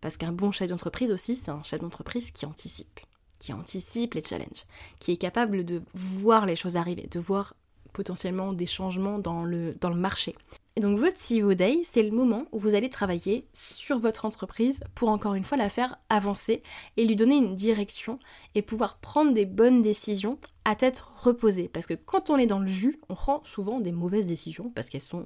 Parce 0.00 0.16
qu'un 0.16 0.32
bon 0.32 0.50
chef 0.50 0.68
d'entreprise 0.68 1.10
aussi, 1.10 1.36
c'est 1.36 1.50
un 1.50 1.62
chef 1.62 1.80
d'entreprise 1.80 2.30
qui 2.30 2.46
anticipe, 2.46 3.00
qui 3.38 3.52
anticipe 3.52 4.14
les 4.14 4.22
challenges, 4.22 4.64
qui 4.98 5.12
est 5.12 5.16
capable 5.16 5.64
de 5.64 5.82
voir 5.94 6.46
les 6.46 6.56
choses 6.56 6.76
arriver, 6.76 7.06
de 7.10 7.20
voir 7.20 7.54
potentiellement 7.92 8.52
des 8.52 8.66
changements 8.66 9.18
dans 9.18 9.44
le, 9.44 9.74
dans 9.80 9.90
le 9.90 9.96
marché. 9.96 10.34
Et 10.76 10.80
donc 10.80 10.98
votre 10.98 11.16
CEO 11.16 11.54
Day, 11.54 11.80
c'est 11.82 12.02
le 12.02 12.12
moment 12.12 12.46
où 12.52 12.58
vous 12.58 12.74
allez 12.74 12.88
travailler 12.88 13.48
sur 13.52 13.98
votre 13.98 14.24
entreprise 14.24 14.80
pour 14.94 15.08
encore 15.08 15.34
une 15.34 15.44
fois 15.44 15.58
la 15.58 15.68
faire 15.68 15.96
avancer 16.08 16.62
et 16.96 17.04
lui 17.04 17.16
donner 17.16 17.36
une 17.36 17.56
direction 17.56 18.18
et 18.54 18.62
pouvoir 18.62 18.98
prendre 18.98 19.32
des 19.32 19.46
bonnes 19.46 19.82
décisions 19.82 20.38
à 20.64 20.76
tête 20.76 21.02
reposée. 21.16 21.68
Parce 21.68 21.86
que 21.86 21.94
quand 21.94 22.30
on 22.30 22.36
est 22.36 22.46
dans 22.46 22.60
le 22.60 22.68
jus, 22.68 23.00
on 23.08 23.14
prend 23.14 23.42
souvent 23.44 23.80
des 23.80 23.90
mauvaises 23.90 24.28
décisions 24.28 24.70
parce 24.70 24.88
qu'elles 24.88 25.00
sont, 25.00 25.24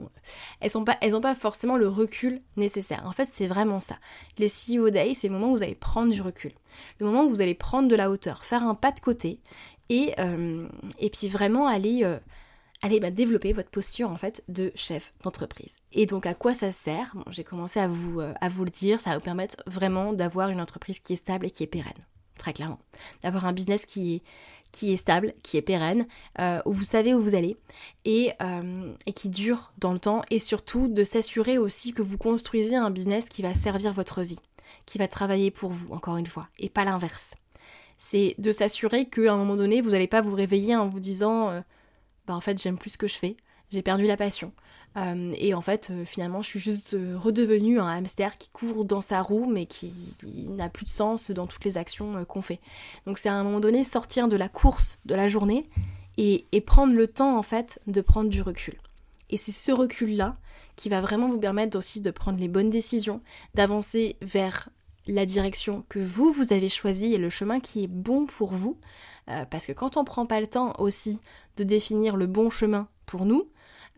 elles 0.60 0.70
sont 0.70 0.84
pas, 0.84 0.96
elles 1.02 1.12
n'ont 1.12 1.20
pas 1.20 1.34
forcément 1.34 1.76
le 1.76 1.88
recul 1.88 2.40
nécessaire. 2.56 3.02
En 3.04 3.12
fait, 3.12 3.28
c'est 3.30 3.46
vraiment 3.46 3.80
ça. 3.80 3.96
Les 4.38 4.48
CEO 4.48 4.88
Day, 4.88 5.12
c'est 5.14 5.28
le 5.28 5.34
moment 5.34 5.48
où 5.48 5.56
vous 5.56 5.62
allez 5.62 5.74
prendre 5.74 6.10
du 6.10 6.22
recul, 6.22 6.52
le 7.00 7.06
moment 7.06 7.24
où 7.24 7.28
vous 7.28 7.42
allez 7.42 7.54
prendre 7.54 7.88
de 7.88 7.96
la 7.96 8.10
hauteur, 8.10 8.44
faire 8.44 8.62
un 8.62 8.74
pas 8.74 8.92
de 8.92 9.00
côté 9.00 9.40
et, 9.90 10.14
euh, 10.18 10.66
et 10.98 11.10
puis 11.10 11.28
vraiment 11.28 11.66
aller 11.66 12.00
euh, 12.02 12.18
allez 12.84 13.00
bah, 13.00 13.10
développer 13.10 13.52
votre 13.52 13.70
posture 13.70 14.10
en 14.10 14.16
fait 14.16 14.44
de 14.48 14.70
chef 14.74 15.14
d'entreprise. 15.22 15.80
Et 15.92 16.04
donc 16.06 16.26
à 16.26 16.34
quoi 16.34 16.52
ça 16.54 16.70
sert? 16.70 17.14
J'ai 17.30 17.42
commencé 17.42 17.80
à 17.80 17.88
vous, 17.88 18.20
euh, 18.20 18.34
à 18.40 18.48
vous 18.48 18.64
le 18.64 18.70
dire, 18.70 19.00
ça 19.00 19.10
va 19.10 19.16
vous 19.16 19.24
permettre 19.24 19.56
vraiment 19.66 20.12
d'avoir 20.12 20.50
une 20.50 20.60
entreprise 20.60 21.00
qui 21.00 21.14
est 21.14 21.16
stable 21.16 21.46
et 21.46 21.50
qui 21.50 21.62
est 21.62 21.68
pérenne, 21.68 21.92
très 22.36 22.52
clairement. 22.52 22.78
D'avoir 23.22 23.46
un 23.46 23.54
business 23.54 23.86
qui 23.86 24.16
est, 24.16 24.22
qui 24.70 24.92
est 24.92 24.98
stable, 24.98 25.32
qui 25.42 25.56
est 25.56 25.62
pérenne, 25.62 26.06
euh, 26.40 26.60
où 26.66 26.72
vous 26.72 26.84
savez 26.84 27.14
où 27.14 27.22
vous 27.22 27.34
allez 27.34 27.56
et, 28.04 28.32
euh, 28.42 28.92
et 29.06 29.14
qui 29.14 29.30
dure 29.30 29.72
dans 29.78 29.94
le 29.94 29.98
temps 29.98 30.22
et 30.30 30.38
surtout 30.38 30.86
de 30.86 31.04
s'assurer 31.04 31.56
aussi 31.56 31.92
que 31.92 32.02
vous 32.02 32.18
construisez 32.18 32.76
un 32.76 32.90
business 32.90 33.30
qui 33.30 33.40
va 33.40 33.54
servir 33.54 33.94
votre 33.94 34.22
vie, 34.22 34.40
qui 34.84 34.98
va 34.98 35.08
travailler 35.08 35.50
pour 35.50 35.70
vous, 35.70 35.90
encore 35.94 36.18
une 36.18 36.26
fois, 36.26 36.48
et 36.58 36.68
pas 36.68 36.84
l'inverse. 36.84 37.34
C'est 37.96 38.34
de 38.36 38.52
s'assurer 38.52 39.08
qu'à 39.08 39.32
un 39.32 39.38
moment 39.38 39.56
donné, 39.56 39.80
vous 39.80 39.90
n'allez 39.90 40.08
pas 40.08 40.20
vous 40.20 40.34
réveiller 40.34 40.76
en 40.76 40.88
vous 40.88 41.00
disant 41.00 41.62
bah 42.26 42.34
en 42.34 42.40
fait 42.40 42.60
j'aime 42.60 42.78
plus 42.78 42.90
ce 42.90 42.98
que 42.98 43.06
je 43.06 43.16
fais, 43.16 43.36
j'ai 43.70 43.82
perdu 43.82 44.06
la 44.06 44.16
passion. 44.16 44.52
Euh, 44.96 45.32
et 45.38 45.54
en 45.54 45.60
fait, 45.60 45.88
euh, 45.90 46.04
finalement, 46.04 46.40
je 46.40 46.48
suis 46.48 46.60
juste 46.60 46.94
euh, 46.94 47.18
redevenue 47.18 47.80
un 47.80 47.88
hamster 47.88 48.38
qui 48.38 48.48
court 48.50 48.84
dans 48.84 49.00
sa 49.00 49.22
roue, 49.22 49.50
mais 49.50 49.66
qui, 49.66 49.92
n'a 50.50 50.68
plus 50.68 50.84
de 50.84 50.90
sens 50.90 51.30
dans 51.30 51.46
toutes 51.46 51.64
les 51.64 51.76
actions 51.76 52.24
qu'on 52.26 52.42
fait. 52.42 52.60
Donc 53.06 53.18
c'est 53.18 53.28
à 53.28 53.34
un 53.34 53.42
moment 53.42 53.60
donné 53.60 53.82
sortir 53.82 54.28
de 54.28 54.36
la 54.36 54.48
course 54.48 55.00
de 55.04 55.14
la 55.14 55.26
journée 55.26 55.68
et, 56.16 56.46
et 56.52 56.60
prendre 56.60 56.94
le 56.94 57.08
temps, 57.08 57.36
en 57.36 57.42
fait, 57.42 57.80
de 57.86 58.00
prendre 58.00 58.30
du 58.30 58.40
recul. 58.40 58.76
Et 59.30 59.36
c'est 59.36 59.52
ce 59.52 59.72
recul-là 59.72 60.36
qui 60.76 60.88
va 60.88 61.00
vraiment 61.00 61.28
vous 61.28 61.40
permettre 61.40 61.76
aussi 61.76 62.00
de 62.00 62.10
prendre 62.10 62.38
les 62.38 62.48
bonnes 62.48 62.70
décisions, 62.70 63.20
d'avancer 63.54 64.16
vers 64.22 64.68
la 65.06 65.26
direction 65.26 65.84
que 65.88 65.98
vous, 65.98 66.32
vous 66.32 66.52
avez 66.52 66.68
choisie 66.68 67.14
et 67.14 67.18
le 67.18 67.30
chemin 67.30 67.60
qui 67.60 67.84
est 67.84 67.88
bon 67.88 68.26
pour 68.26 68.52
vous. 68.54 68.78
parce 69.50 69.66
que 69.66 69.72
quand 69.72 69.96
on 69.96 70.04
prend 70.04 70.26
pas 70.26 70.40
le 70.40 70.46
temps 70.46 70.74
aussi 70.78 71.20
de 71.56 71.64
définir 71.64 72.16
le 72.16 72.26
bon 72.26 72.50
chemin 72.50 72.88
pour 73.06 73.24
nous, 73.24 73.48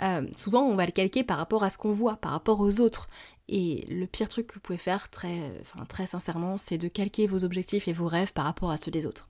euh, 0.02 0.26
souvent 0.36 0.62
on 0.62 0.76
va 0.76 0.86
le 0.86 0.92
calquer 0.92 1.24
par 1.24 1.38
rapport 1.38 1.64
à 1.64 1.70
ce 1.70 1.78
qu'on 1.78 1.92
voit, 1.92 2.16
par 2.16 2.32
rapport 2.32 2.60
aux 2.60 2.80
autres. 2.80 3.08
Et 3.48 3.86
le 3.88 4.06
pire 4.06 4.28
truc 4.28 4.48
que 4.48 4.54
vous 4.54 4.60
pouvez 4.60 4.78
faire, 4.78 5.08
très, 5.08 5.62
très 5.88 6.06
sincèrement, 6.06 6.56
c'est 6.56 6.78
de 6.78 6.88
calquer 6.88 7.26
vos 7.26 7.44
objectifs 7.44 7.86
et 7.86 7.92
vos 7.92 8.08
rêves 8.08 8.32
par 8.32 8.44
rapport 8.44 8.70
à 8.70 8.76
ceux 8.76 8.90
des 8.90 9.06
autres. 9.06 9.28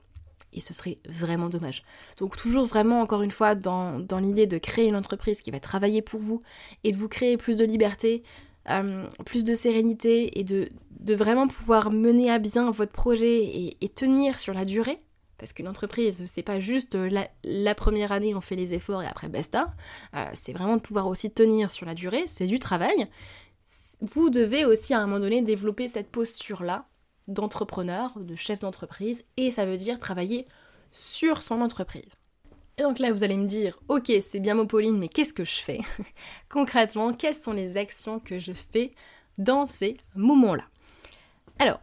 Et 0.53 0.61
ce 0.61 0.73
serait 0.73 0.99
vraiment 1.07 1.51
dommage. 1.51 1.85
Donc 2.17 2.37
toujours 2.37 2.65
vraiment, 2.65 3.03
encore 3.03 3.23
une 3.23 3.31
fois, 3.31 3.55
dans, 3.55 3.99
l'idée 4.19 4.47
de 4.47 4.57
créer 4.57 4.89
une 4.89 4.97
entreprise 4.97 5.43
qui 5.43 5.51
va 5.51 5.61
travailler 5.61 6.01
pour 6.01 6.21
vous 6.21 6.43
et 6.83 6.93
de 6.93 6.97
vous 6.97 7.09
créer 7.09 7.37
plus 7.37 7.57
de 7.57 7.65
liberté, 7.65 8.23
euh, 8.71 9.07
plus 9.25 9.45
de 9.45 9.55
sérénité 9.55 10.39
et 10.39 10.45
de, 10.45 10.69
vraiment 11.15 11.47
pouvoir 11.47 11.91
mener 11.91 12.31
à 12.31 12.39
bien 12.39 12.71
votre 12.71 12.93
projet 12.93 13.75
et 13.81 13.89
tenir 13.95 14.41
sur 14.41 14.55
la 14.55 14.65
durée, 14.65 15.01
parce 15.39 15.53
qu'une 15.53 15.69
entreprise, 15.69 16.23
c'est 16.27 16.43
pas 16.43 16.61
juste 16.61 16.95
euh, 16.95 17.27
la, 17.45 17.75
première 17.75 18.13
année 18.13 18.35
on 18.35 18.41
fait 18.41 18.57
les 18.57 18.73
efforts 18.73 19.03
et 19.03 19.07
après 19.07 19.29
basta. 19.29 19.75
Euh, 20.15 20.25
c'est 20.35 20.53
vraiment 20.53 20.77
de 20.77 20.81
pouvoir 20.81 21.07
aussi 21.07 21.31
tenir 21.31 21.71
sur 21.71 21.87
la 21.87 21.95
durée, 21.95 22.25
c'est 22.27 22.47
du 22.47 22.59
travail. 22.59 23.07
Vous 24.01 24.31
devez 24.31 24.65
aussi 24.65 24.95
à 24.95 25.01
un 25.01 25.07
moment 25.07 25.19
donné 25.19 25.43
développer 25.43 25.89
cette 25.89 26.11
posture-là 26.11 26.87
d'entrepreneur, 27.29 28.19
de 28.19 28.37
chef 28.37 28.61
d'entreprise, 28.61 29.25
et 29.37 29.51
ça 29.51 29.67
veut 29.67 29.77
dire 29.77 29.99
travailler 29.99 30.47
sur 30.91 31.43
son 31.43 31.61
entreprise. 31.61 32.05
Et 32.79 32.83
donc 32.83 32.99
là, 32.99 33.11
vous 33.11 33.25
allez 33.25 33.39
me 33.39 33.47
dire, 33.47 33.79
ok, 33.89 34.13
c'est 34.21 34.39
bien 34.39 34.55
mon 34.55 34.67
Pauline, 34.67 34.99
mais 34.99 35.09
qu'est-ce 35.09 35.33
que 35.33 35.45
je 35.45 35.63
fais 35.63 35.81
Concrètement, 36.51 37.15
quelles 37.15 37.35
sont 37.35 37.53
les 37.53 37.79
actions 37.79 38.21
que 38.21 38.39
je 38.39 38.53
fais 38.53 38.91
dans 39.39 39.65
ces 39.65 39.97
moments-là 40.15 40.65
Alors, 41.59 41.81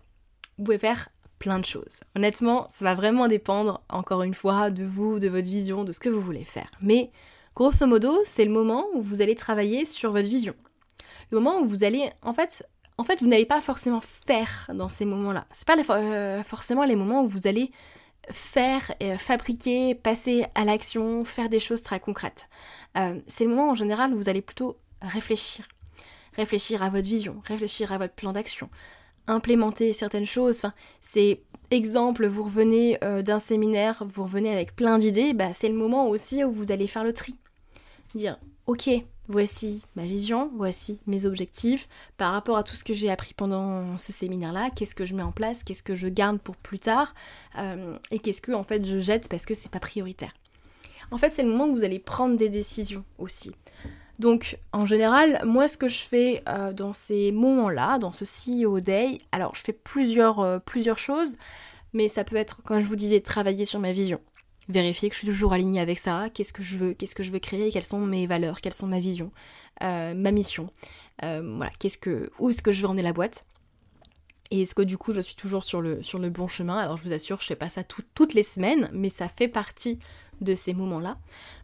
vous 0.58 0.66
pouvez 0.66 0.78
faire 0.78 1.10
plein 1.40 1.58
de 1.58 1.66
choses. 1.66 2.00
Honnêtement, 2.16 2.68
ça 2.70 2.86
va 2.86 2.94
vraiment 2.94 3.28
dépendre, 3.28 3.82
encore 3.90 4.22
une 4.22 4.36
fois, 4.36 4.70
de 4.70 4.84
vous, 4.84 5.18
de 5.18 5.28
votre 5.28 5.48
vision, 5.48 5.84
de 5.84 5.92
ce 5.92 6.00
que 6.00 6.10
vous 6.10 6.22
voulez 6.22 6.44
faire. 6.44 6.70
Mais 6.80 7.10
grosso 7.56 7.88
modo, 7.88 8.20
c'est 8.24 8.46
le 8.46 8.52
moment 8.52 8.86
où 8.94 9.02
vous 9.02 9.24
allez 9.24 9.36
travailler 9.36 9.86
sur 9.86 10.12
votre 10.12 10.30
vision. 10.30 10.54
Le 11.32 11.40
moment 11.40 11.60
où 11.60 11.66
vous 11.66 11.84
allez, 11.84 12.12
en 12.22 12.34
fait, 12.34 12.64
en 13.00 13.04
vous 13.04 13.28
n'allez 13.28 13.46
pas 13.46 13.62
forcément 13.62 14.02
faire 14.02 14.70
dans 14.76 14.90
ces 14.90 15.06
moments-là. 15.06 15.48
C'est 15.52 15.68
pas 15.68 15.76
euh, 15.90 16.44
forcément 16.44 16.86
les 16.86 16.96
moments 16.96 17.24
où 17.24 17.28
vous 17.28 17.48
allez 17.48 17.72
faire, 18.30 18.94
fabriquer, 19.18 19.96
passer 19.96 20.46
à 20.56 20.66
l'action, 20.66 21.24
faire 21.24 21.50
des 21.50 21.60
choses 21.60 21.82
très 21.82 22.00
concrètes. 22.00 22.50
Euh, 22.98 23.20
c'est 23.28 23.44
le 23.44 23.50
moment 23.50 23.72
en 23.72 23.76
général 23.76 24.14
où 24.14 24.18
vous 24.18 24.30
allez 24.30 24.42
plutôt 24.42 24.78
réfléchir. 25.02 25.68
Réfléchir 26.36 26.82
à 26.82 26.90
votre 26.90 27.08
vision, 27.08 27.42
réfléchir 27.46 27.92
à 27.92 27.98
votre 27.98 28.14
plan 28.14 28.32
d'action, 28.32 28.70
implémenter 29.28 29.94
certaines 29.94 30.26
choses. 30.26 30.58
Enfin, 30.58 30.74
c'est 31.02 31.42
exemple, 31.72 32.26
vous 32.26 32.44
revenez 32.44 32.98
euh, 33.04 33.22
d'un 33.22 33.40
séminaire, 33.40 34.04
vous 34.08 34.24
revenez 34.24 34.52
avec 34.52 34.76
plein 34.76 34.98
d'idées, 34.98 35.34
bah, 35.34 35.54
c'est 35.54 35.70
le 35.70 35.76
moment 35.76 36.08
aussi 36.08 36.44
où 36.44 36.52
vous 36.52 36.72
allez 36.72 36.88
faire 36.88 37.04
le 37.04 37.14
tri. 37.14 37.38
Ok, 38.68 38.90
voici 39.28 39.82
ma 39.96 40.04
vision, 40.04 40.52
voici 40.56 41.00
mes 41.08 41.26
objectifs 41.26 41.88
par 42.18 42.32
rapport 42.32 42.58
à 42.58 42.64
tout 42.64 42.76
ce 42.76 42.84
que 42.84 42.94
j'ai 42.94 43.10
appris 43.10 43.34
pendant 43.34 43.98
ce 43.98 44.12
séminaire-là, 44.12 44.70
qu'est-ce 44.76 44.96
que 44.96 45.06
je 45.06 45.16
mets 45.16 45.24
en 45.24 45.32
place, 45.32 45.64
qu'est-ce 45.64 45.84
que 45.84 45.96
je 45.96 46.08
garde 46.08 46.40
pour 46.40 46.56
plus 46.56 46.80
tard, 46.80 47.14
euh, 47.58 47.98
et 48.12 48.20
qu'est-ce 48.20 48.42
que 48.42 48.52
en 48.52 48.64
fait 48.64 48.86
je 48.86 49.00
jette 49.00 49.30
parce 49.30 49.46
que 49.46 49.54
c'est 49.54 49.72
pas 49.72 49.80
prioritaire. 49.80 50.34
En 51.12 51.18
fait, 51.18 51.32
c'est 51.34 51.44
le 51.44 51.50
moment 51.50 51.68
où 51.68 51.74
vous 51.74 51.84
allez 51.84 52.00
prendre 52.00 52.38
des 52.38 52.50
décisions 52.50 53.04
aussi. 53.20 53.52
Donc 54.20 54.58
en 54.72 54.86
général, 54.86 55.42
moi 55.46 55.68
ce 55.68 55.78
que 55.78 55.88
je 55.88 56.00
fais 56.00 56.44
euh, 56.48 56.72
dans 56.72 56.94
ces 56.94 57.32
moments-là, 57.32 57.98
dans 57.98 58.14
ce 58.14 58.26
CEO 58.26 58.80
Day, 58.80 59.18
alors 59.32 59.56
je 59.56 59.62
fais 59.62 59.74
plusieurs, 59.74 60.40
euh, 60.40 60.60
plusieurs 60.60 61.00
choses, 61.00 61.36
mais 61.94 62.08
ça 62.08 62.24
peut 62.24 62.36
être, 62.36 62.62
comme 62.64 62.80
je 62.80 62.88
vous 62.88 62.96
disais, 62.96 63.20
travailler 63.22 63.66
sur 63.66 63.80
ma 63.80 63.92
vision. 63.92 64.20
Vérifier 64.70 65.10
que 65.10 65.16
je 65.16 65.20
suis 65.20 65.28
toujours 65.28 65.54
alignée 65.54 65.80
avec 65.82 66.00
ça, 66.00 66.30
qu'est-ce 66.34 66.54
que 66.54 66.64
je 66.64 66.78
veux, 66.78 66.94
qu'est-ce 66.94 67.16
que 67.16 67.24
je 67.24 67.32
veux 67.32 67.40
créer, 67.40 67.70
quelles 67.70 67.84
sont 67.84 68.00
mes 68.00 68.28
valeurs, 68.28 68.62
quelles 68.62 68.74
sont 68.74 68.88
ma 68.88 69.00
vision, 69.00 69.32
euh, 69.84 70.14
ma 70.14 70.32
mission, 70.32 70.70
voilà, 71.22 71.72
qu'est-ce 71.80 71.98
que, 71.98 72.32
où 72.40 72.50
est-ce 72.50 72.62
que 72.62 72.72
je 72.72 72.82
veux 72.82 72.88
emmener 72.88 73.02
la 73.02 73.14
boîte. 73.14 73.46
Et 74.52 74.62
est-ce 74.62 74.76
que 74.76 74.84
du 74.84 74.98
coup 74.98 75.12
je 75.12 75.20
suis 75.20 75.36
toujours 75.36 75.64
sur 75.64 75.82
le, 75.82 76.04
sur 76.04 76.20
le 76.20 76.30
bon 76.30 76.48
chemin? 76.48 76.78
Alors 76.78 76.96
je 76.98 77.04
vous 77.04 77.12
assure, 77.14 77.42
je 77.42 77.48
fais 77.48 77.56
pas 77.56 77.70
ça 77.70 77.84
toutes 77.84 78.34
les 78.34 78.44
semaines, 78.44 78.90
mais 78.94 79.10
ça 79.10 79.28
fait 79.28 79.48
partie 79.48 80.00
de 80.42 80.56
ces 80.56 80.74
moments-là. 80.74 81.18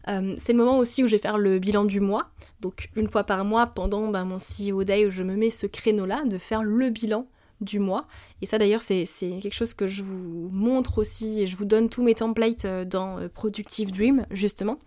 Euh, 0.08 0.34
c'est 0.38 0.52
le 0.52 0.58
moment 0.58 0.78
aussi 0.78 1.04
où 1.04 1.06
je 1.06 1.12
vais 1.12 1.22
faire 1.22 1.38
le 1.38 1.58
bilan 1.58 1.84
du 1.84 2.00
mois. 2.00 2.30
Donc 2.60 2.90
une 2.96 3.08
fois 3.08 3.24
par 3.24 3.44
mois, 3.44 3.68
pendant 3.68 4.08
ben, 4.08 4.24
mon 4.24 4.38
CEO 4.38 4.84
Day, 4.84 5.08
je 5.10 5.22
me 5.22 5.36
mets 5.36 5.50
ce 5.50 5.66
créneau-là 5.66 6.24
de 6.24 6.38
faire 6.38 6.62
le 6.62 6.90
bilan 6.90 7.26
du 7.60 7.78
mois. 7.78 8.06
Et 8.42 8.46
ça 8.46 8.58
d'ailleurs 8.58 8.82
c'est 8.82 9.04
quelque 9.42 9.54
chose 9.54 9.74
que 9.74 9.86
je 9.86 10.02
vous 10.02 10.48
montre 10.50 10.98
aussi 10.98 11.40
et 11.40 11.46
je 11.46 11.56
vous 11.56 11.64
donne 11.64 11.88
tous 11.88 12.02
mes 12.02 12.14
templates 12.14 12.64
euh, 12.64 12.84
dans 12.84 13.18
euh, 13.18 13.28
Productive 13.28 13.92
Dream 13.92 14.26
justement. 14.30 14.78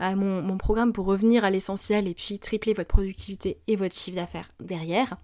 mon, 0.00 0.42
mon 0.42 0.58
programme 0.58 0.92
pour 0.92 1.06
revenir 1.06 1.44
à 1.44 1.50
l'essentiel 1.50 2.08
et 2.08 2.14
puis 2.14 2.38
tripler 2.38 2.74
votre 2.74 2.88
productivité 2.88 3.58
et 3.66 3.76
votre 3.76 3.94
chiffre 3.94 4.16
d'affaires 4.16 4.48
derrière. 4.60 5.16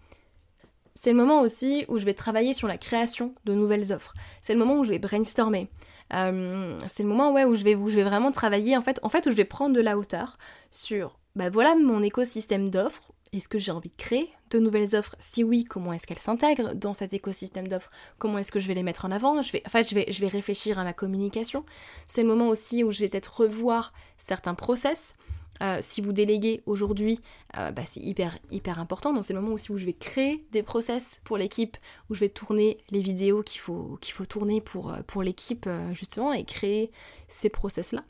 C'est 0.97 1.11
le 1.11 1.17
moment 1.19 1.43
aussi 1.43 1.85
où 1.89 1.99
je 1.99 2.07
vais 2.07 2.15
travailler 2.15 2.55
sur 2.55 2.67
la 2.67 2.79
création 2.79 3.35
de 3.45 3.53
nouvelles 3.53 3.93
offres. 3.93 4.15
C'est 4.41 4.55
le 4.55 4.59
moment 4.59 4.79
où 4.79 4.85
je 4.85 4.89
vais 4.89 4.99
brainstormer. 4.99 5.69
Euh, 6.15 6.79
c'est 6.89 7.03
le 7.03 7.09
moment 7.09 7.33
ouais, 7.33 7.45
où, 7.45 7.55
je 7.55 7.65
vais, 7.65 7.75
où 7.75 7.91
je 7.91 7.97
vais 7.97 8.03
vraiment 8.03 8.31
travailler, 8.31 8.77
en 8.77 8.81
fait, 8.81 8.99
en 9.03 9.11
fait, 9.11 9.27
où 9.27 9.31
je 9.31 9.37
vais 9.37 9.45
prendre 9.45 9.77
de 9.77 9.81
la 9.81 9.99
hauteur 9.99 10.39
sur, 10.71 11.19
bah 11.35 11.51
voilà 11.51 11.75
mon 11.77 12.03
écosystème 12.03 12.69
d'offres. 12.69 13.13
Est-ce 13.33 13.49
que 13.49 13.59
j'ai 13.59 13.73
envie 13.73 13.89
de 13.89 13.97
créer 13.97 14.31
de 14.51 14.59
nouvelles 14.59 14.95
offres? 14.97 15.17
Si 15.19 15.45
oui, 15.45 15.65
comment 15.65 15.93
est-ce 15.93 16.07
qu'elles 16.07 16.19
s'intègrent 16.19 16.75
dans 16.75 16.93
cet 16.93 17.13
écosystème 17.13 17.69
d'offres? 17.69 17.91
Comment 18.19 18.39
est-ce 18.39 18.53
que 18.53 18.61
je 18.61 18.69
vais 18.69 18.75
les 18.75 18.83
mettre 18.83 19.05
en 19.05 19.11
avant? 19.11 19.43
Je 19.43 19.53
vais, 19.53 19.63
En 19.67 19.71
fait, 19.71 19.89
je 19.89 20.21
vais, 20.21 20.29
réfléchir 20.29 20.79
à 20.79 20.85
ma 20.85 20.93
communication. 20.93 21.65
C'est 22.07 22.23
le 22.23 22.29
moment 22.29 22.49
aussi 22.49 22.85
où 22.85 22.91
je 22.91 23.01
vais 23.01 23.09
peut-être 23.09 23.41
revoir 23.41 23.93
certains 24.19 24.55
process. 24.55 25.15
Euh, 25.63 25.79
si 25.81 26.01
vous 26.01 26.13
déléguez 26.13 26.63
aujourd'hui, 26.67 27.19
euh, 27.57 27.71
bah, 27.71 27.83
c'est 27.85 28.01
hyper 28.01 28.37
hyper 28.51 28.79
important. 28.79 29.13
Donc 29.13 29.25
c'est 29.25 29.33
le 29.33 29.41
moment 29.41 29.55
aussi 29.55 29.73
où 29.73 29.79
je 29.79 29.87
vais 29.87 29.95
créer 29.95 30.45
des 30.53 30.63
process 30.63 31.21
pour 31.25 31.39
l'équipe, 31.39 31.77
où 32.11 32.15
je 32.15 32.21
vais 32.21 32.29
tourner 32.29 32.79
les 32.91 33.01
vidéos 33.01 33.43
qu'il 33.43 33.61
faut, 33.61 33.99
faut 34.03 34.27
tourner 34.27 34.61
pour, 34.61 34.93
euh, 34.93 34.99
pour 35.07 35.23
l'équipe 35.23 35.69
justement 35.93 36.33
et 36.33 36.45
créer 36.45 36.91
ces 37.29 37.49
process-là. 37.49 38.05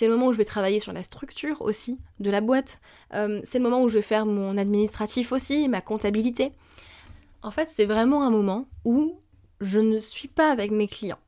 C'est 0.00 0.06
le 0.06 0.14
moment 0.14 0.28
où 0.28 0.32
je 0.32 0.38
vais 0.38 0.46
travailler 0.46 0.80
sur 0.80 0.94
la 0.94 1.02
structure 1.02 1.60
aussi 1.60 1.98
de 2.20 2.30
la 2.30 2.40
boîte. 2.40 2.80
c'est 3.12 3.58
le 3.58 3.62
moment 3.62 3.82
où 3.82 3.90
je 3.90 3.96
vais 3.96 4.02
faire 4.02 4.24
mon 4.24 4.56
administratif 4.56 5.30
aussi, 5.30 5.68
ma 5.68 5.82
comptabilité. 5.82 6.52
En 7.42 7.50
fait, 7.50 7.68
c'est 7.68 7.84
vraiment 7.84 8.22
un 8.22 8.30
moment 8.30 8.66
où 8.86 9.20
je 9.60 9.78
ne 9.78 9.98
suis 9.98 10.28
pas 10.28 10.50
avec 10.50 10.70
mes 10.70 10.88
clients, 10.88 11.18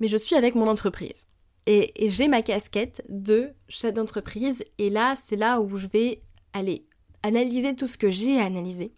mais 0.00 0.08
je 0.08 0.16
suis 0.16 0.34
avec 0.34 0.56
mon 0.56 0.66
entreprise. 0.66 1.24
Et, 1.66 1.92
j'ai 2.08 2.26
ma 2.26 2.42
casquette 2.42 3.04
de 3.08 3.52
chef 3.68 3.94
d'entreprise. 3.94 4.64
Et 4.78 4.90
là, 4.90 5.14
c'est 5.14 5.36
là 5.36 5.60
où 5.60 5.76
je 5.76 5.86
vais 5.86 6.20
aller 6.52 6.86
analyser 7.22 7.76
tout 7.76 7.86
ce 7.86 7.96
que 7.96 8.10
j'ai 8.10 8.40
à 8.40 8.44
analyser 8.44 8.92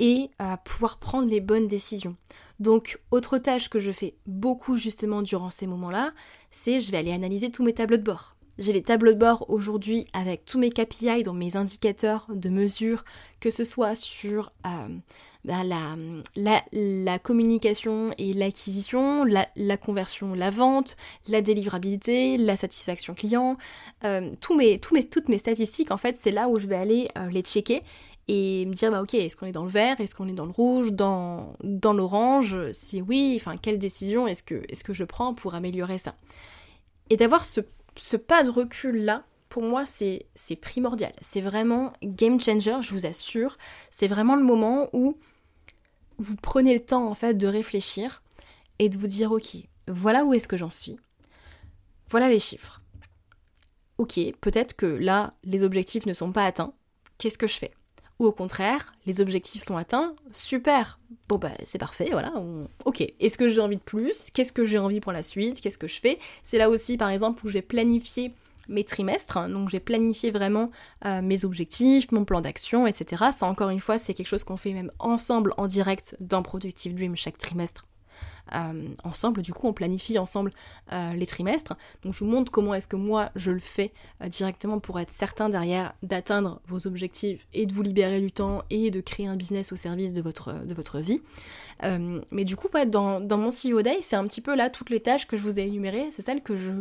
et 0.00 0.28
pouvoir 0.66 0.98
prendre 0.98 1.30
les 1.30 1.40
bonnes 1.40 1.66
décisions. 1.66 2.14
Donc, 2.60 3.00
autre 3.10 3.38
tâche 3.38 3.70
que 3.70 3.78
je 3.78 3.92
fais 3.92 4.16
beaucoup 4.26 4.76
justement 4.76 5.22
durant 5.22 5.48
ces 5.48 5.66
moments-là, 5.66 6.12
c'est 6.50 6.80
je 6.80 6.90
vais 6.90 6.98
aller 6.98 7.12
analyser 7.12 7.50
tous 7.50 7.62
mes 7.62 7.74
tableaux 7.74 7.96
de 7.96 8.02
bord. 8.02 8.36
J'ai 8.58 8.72
les 8.72 8.82
tableaux 8.82 9.12
de 9.12 9.18
bord 9.18 9.48
aujourd'hui 9.48 10.06
avec 10.12 10.44
tous 10.44 10.58
mes 10.58 10.70
KPI 10.70 11.22
dans 11.22 11.32
mes 11.32 11.56
indicateurs 11.56 12.26
de 12.28 12.48
mesure, 12.48 13.04
que 13.38 13.50
ce 13.50 13.62
soit 13.62 13.94
sur 13.94 14.52
euh, 14.66 14.88
bah, 15.44 15.62
la, 15.62 15.96
la, 16.72 17.18
communication 17.20 18.08
et 18.18 18.32
l'acquisition, 18.32 19.24
la, 19.24 19.76
conversion, 19.76 20.34
la 20.34 20.50
vente, 20.50 20.96
la 21.28 21.40
délivrabilité, 21.40 22.36
la 22.36 22.56
satisfaction 22.56 23.14
client, 23.14 23.56
euh, 24.04 24.32
mes, 24.56 24.80
mes, 24.92 25.04
toutes 25.04 25.28
mes 25.28 25.38
statistiques, 25.38 25.92
en 25.92 25.96
fait, 25.96 26.16
c'est 26.18 26.32
là 26.32 26.48
où 26.48 26.58
je 26.58 26.66
vais 26.66 26.76
aller 26.76 27.08
euh, 27.16 27.30
les 27.30 27.42
checker 27.42 27.82
et 28.28 28.66
me 28.66 28.74
dire 28.74 28.90
bah 28.90 29.02
ok 29.02 29.14
est-ce 29.14 29.36
qu'on 29.36 29.46
est 29.46 29.52
dans 29.52 29.64
le 29.64 29.70
vert? 29.70 30.00
Est-ce 30.00 30.14
qu'on 30.14 30.28
est 30.28 30.34
dans 30.34 30.44
le 30.44 30.52
rouge? 30.52 30.92
Dans, 30.92 31.56
l'orange? 31.62 32.56
Si 32.72 33.00
oui 33.00 33.34
enfin 33.40 33.56
quelle 33.56 33.78
décision 33.78 34.26
est-ce 34.26 34.42
que 34.42 34.62
est-ce 34.68 34.84
que 34.84 34.92
je 34.92 35.04
prends 35.04 35.34
pour 35.34 35.54
améliorer 35.54 35.98
ça? 35.98 36.14
Et 37.10 37.16
d'avoir 37.16 37.46
ce, 37.46 37.62
ce, 37.96 38.18
pas 38.18 38.42
de 38.42 38.50
recul 38.50 39.04
là 39.04 39.24
pour 39.48 39.62
moi 39.62 39.86
c'est 39.86 40.26
c'est 40.34 40.56
primordial. 40.56 41.12
C'est 41.22 41.40
vraiment 41.40 41.94
game 42.02 42.38
changer 42.38 42.78
je 42.82 42.92
vous 42.92 43.06
assure. 43.06 43.56
C'est 43.90 44.08
vraiment 44.08 44.36
le 44.36 44.44
moment 44.44 44.90
où 44.92 45.16
vous 46.18 46.36
prenez 46.36 46.74
le 46.74 46.84
temps 46.84 47.08
en 47.08 47.14
fait 47.14 47.34
de 47.34 47.46
réfléchir 47.46 48.22
et 48.78 48.90
de 48.90 48.98
vous 48.98 49.06
dire 49.06 49.32
ok 49.32 49.56
voilà 49.88 50.26
où 50.26 50.34
est-ce 50.34 50.48
que 50.48 50.58
j'en 50.58 50.70
suis. 50.70 50.98
Voilà 52.10 52.28
les 52.28 52.38
chiffres. 52.38 52.82
Ok 53.96 54.20
peut-être 54.42 54.76
que 54.76 54.84
là 54.84 55.32
les 55.44 55.62
objectifs 55.62 56.04
ne 56.04 56.12
sont 56.12 56.30
pas 56.30 56.44
atteints. 56.44 56.74
Qu'est-ce 57.16 57.38
que 57.38 57.46
je 57.46 57.56
fais? 57.56 57.72
Ou 58.18 58.26
au 58.26 58.32
contraire, 58.32 58.94
les 59.06 59.20
objectifs 59.20 59.62
sont 59.62 59.76
atteints, 59.76 60.14
super, 60.32 60.98
bon 61.28 61.36
bah 61.36 61.52
c'est 61.62 61.78
parfait, 61.78 62.08
voilà, 62.10 62.32
ok. 62.84 63.04
Est-ce 63.20 63.38
que 63.38 63.48
j'ai 63.48 63.60
envie 63.60 63.76
de 63.76 63.82
plus? 63.82 64.30
Qu'est-ce 64.30 64.52
que 64.52 64.64
j'ai 64.64 64.78
envie 64.78 65.00
pour 65.00 65.12
la 65.12 65.22
suite? 65.22 65.60
Qu'est-ce 65.60 65.78
que 65.78 65.86
je 65.86 66.00
fais? 66.00 66.18
C'est 66.42 66.58
là 66.58 66.68
aussi 66.68 66.96
par 66.96 67.10
exemple 67.10 67.44
où 67.46 67.48
j'ai 67.48 67.62
planifié 67.62 68.32
mes 68.68 68.84
trimestres, 68.84 69.48
donc 69.48 69.70
j'ai 69.70 69.80
planifié 69.80 70.30
vraiment 70.30 70.70
euh, 71.04 71.22
mes 71.22 71.44
objectifs, 71.44 72.12
mon 72.12 72.24
plan 72.24 72.40
d'action, 72.40 72.86
etc. 72.86 73.26
Ça 73.36 73.46
encore 73.46 73.70
une 73.70 73.80
fois 73.80 73.98
c'est 73.98 74.14
quelque 74.14 74.28
chose 74.28 74.44
qu'on 74.44 74.56
fait 74.56 74.74
même 74.74 74.90
ensemble 74.98 75.54
en 75.56 75.66
direct 75.66 76.16
dans 76.20 76.42
Productive 76.42 76.94
Dream 76.94 77.16
chaque 77.16 77.38
trimestre. 77.38 77.86
Euh, 78.54 78.88
ensemble. 79.04 79.42
Du 79.42 79.52
coup, 79.52 79.66
on 79.66 79.72
planifie 79.72 80.18
ensemble 80.18 80.52
euh, 80.92 81.12
les 81.12 81.26
trimestres. 81.26 81.74
Donc, 82.02 82.14
je 82.14 82.20
vous 82.20 82.30
montre 82.30 82.50
comment 82.50 82.74
est-ce 82.74 82.88
que 82.88 82.96
moi 82.96 83.30
je 83.36 83.50
le 83.50 83.60
fais 83.60 83.92
euh, 84.22 84.28
directement 84.28 84.78
pour 84.78 84.98
être 85.00 85.10
certain 85.10 85.48
derrière 85.48 85.94
d'atteindre 86.02 86.60
vos 86.66 86.86
objectifs 86.86 87.46
et 87.52 87.66
de 87.66 87.74
vous 87.74 87.82
libérer 87.82 88.20
du 88.20 88.30
temps 88.30 88.62
et 88.70 88.90
de 88.90 89.00
créer 89.00 89.26
un 89.26 89.36
business 89.36 89.72
au 89.72 89.76
service 89.76 90.12
de 90.12 90.22
votre, 90.22 90.64
de 90.64 90.74
votre 90.74 90.98
vie. 90.98 91.20
mais 92.30 92.44
du 92.44 92.56
coup, 92.56 92.68
dans, 92.86 93.20
dans, 93.20 93.38
mon 93.38 93.50
CEO 93.50 93.82
Day, 93.82 93.98
c'est 94.02 94.16
un 94.16 94.26
petit 94.26 94.40
peu 94.40 94.54
là 94.54 94.70
toutes 94.70 94.90
les 94.90 95.00
tâches 95.00 95.26
que 95.26 95.36
je 95.36 95.42
vous 95.42 95.58
ai 95.58 95.64
énumérées, 95.64 96.08
c'est 96.10 96.22
celles 96.22 96.42
que 96.42 96.56
je, 96.56 96.72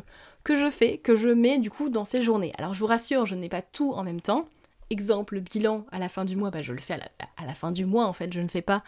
que 0.44 0.56
je 0.56 0.70
fais, 0.70 0.98
que 0.98 1.16
je 1.16 1.30
mets 1.30 1.60
du 1.60 1.70
coup 1.70 1.90
dans 1.90 2.06
ces 2.06 2.22
journées. 2.22 2.54
Alors, 2.58 2.74
je 2.74 2.80
vous 2.80 2.86
rassure, 2.86 3.26
je 3.26 3.36
n'ai 3.36 3.50
pas 3.50 3.62
tout 3.62 3.94
en 3.94 4.04
même 4.04 4.22
temps. 4.22 4.48
Exemple, 4.90 5.42
bilan 5.42 5.86
à 5.92 6.00
la 6.00 6.08
fin 6.08 6.24
du 6.24 6.38
mois, 6.38 6.50
bah, 6.50 6.62
je 6.62 6.72
le 6.72 6.80
fais 6.80 6.94
à 6.94 7.46
la, 7.46 7.54
fin 7.54 7.74
du 7.74 7.86
mois 7.86 8.06
en 8.06 8.14
fait, 8.14 8.32
je 8.32 8.40
ne 8.40 8.48
fais 8.48 8.62
pas 8.62 8.84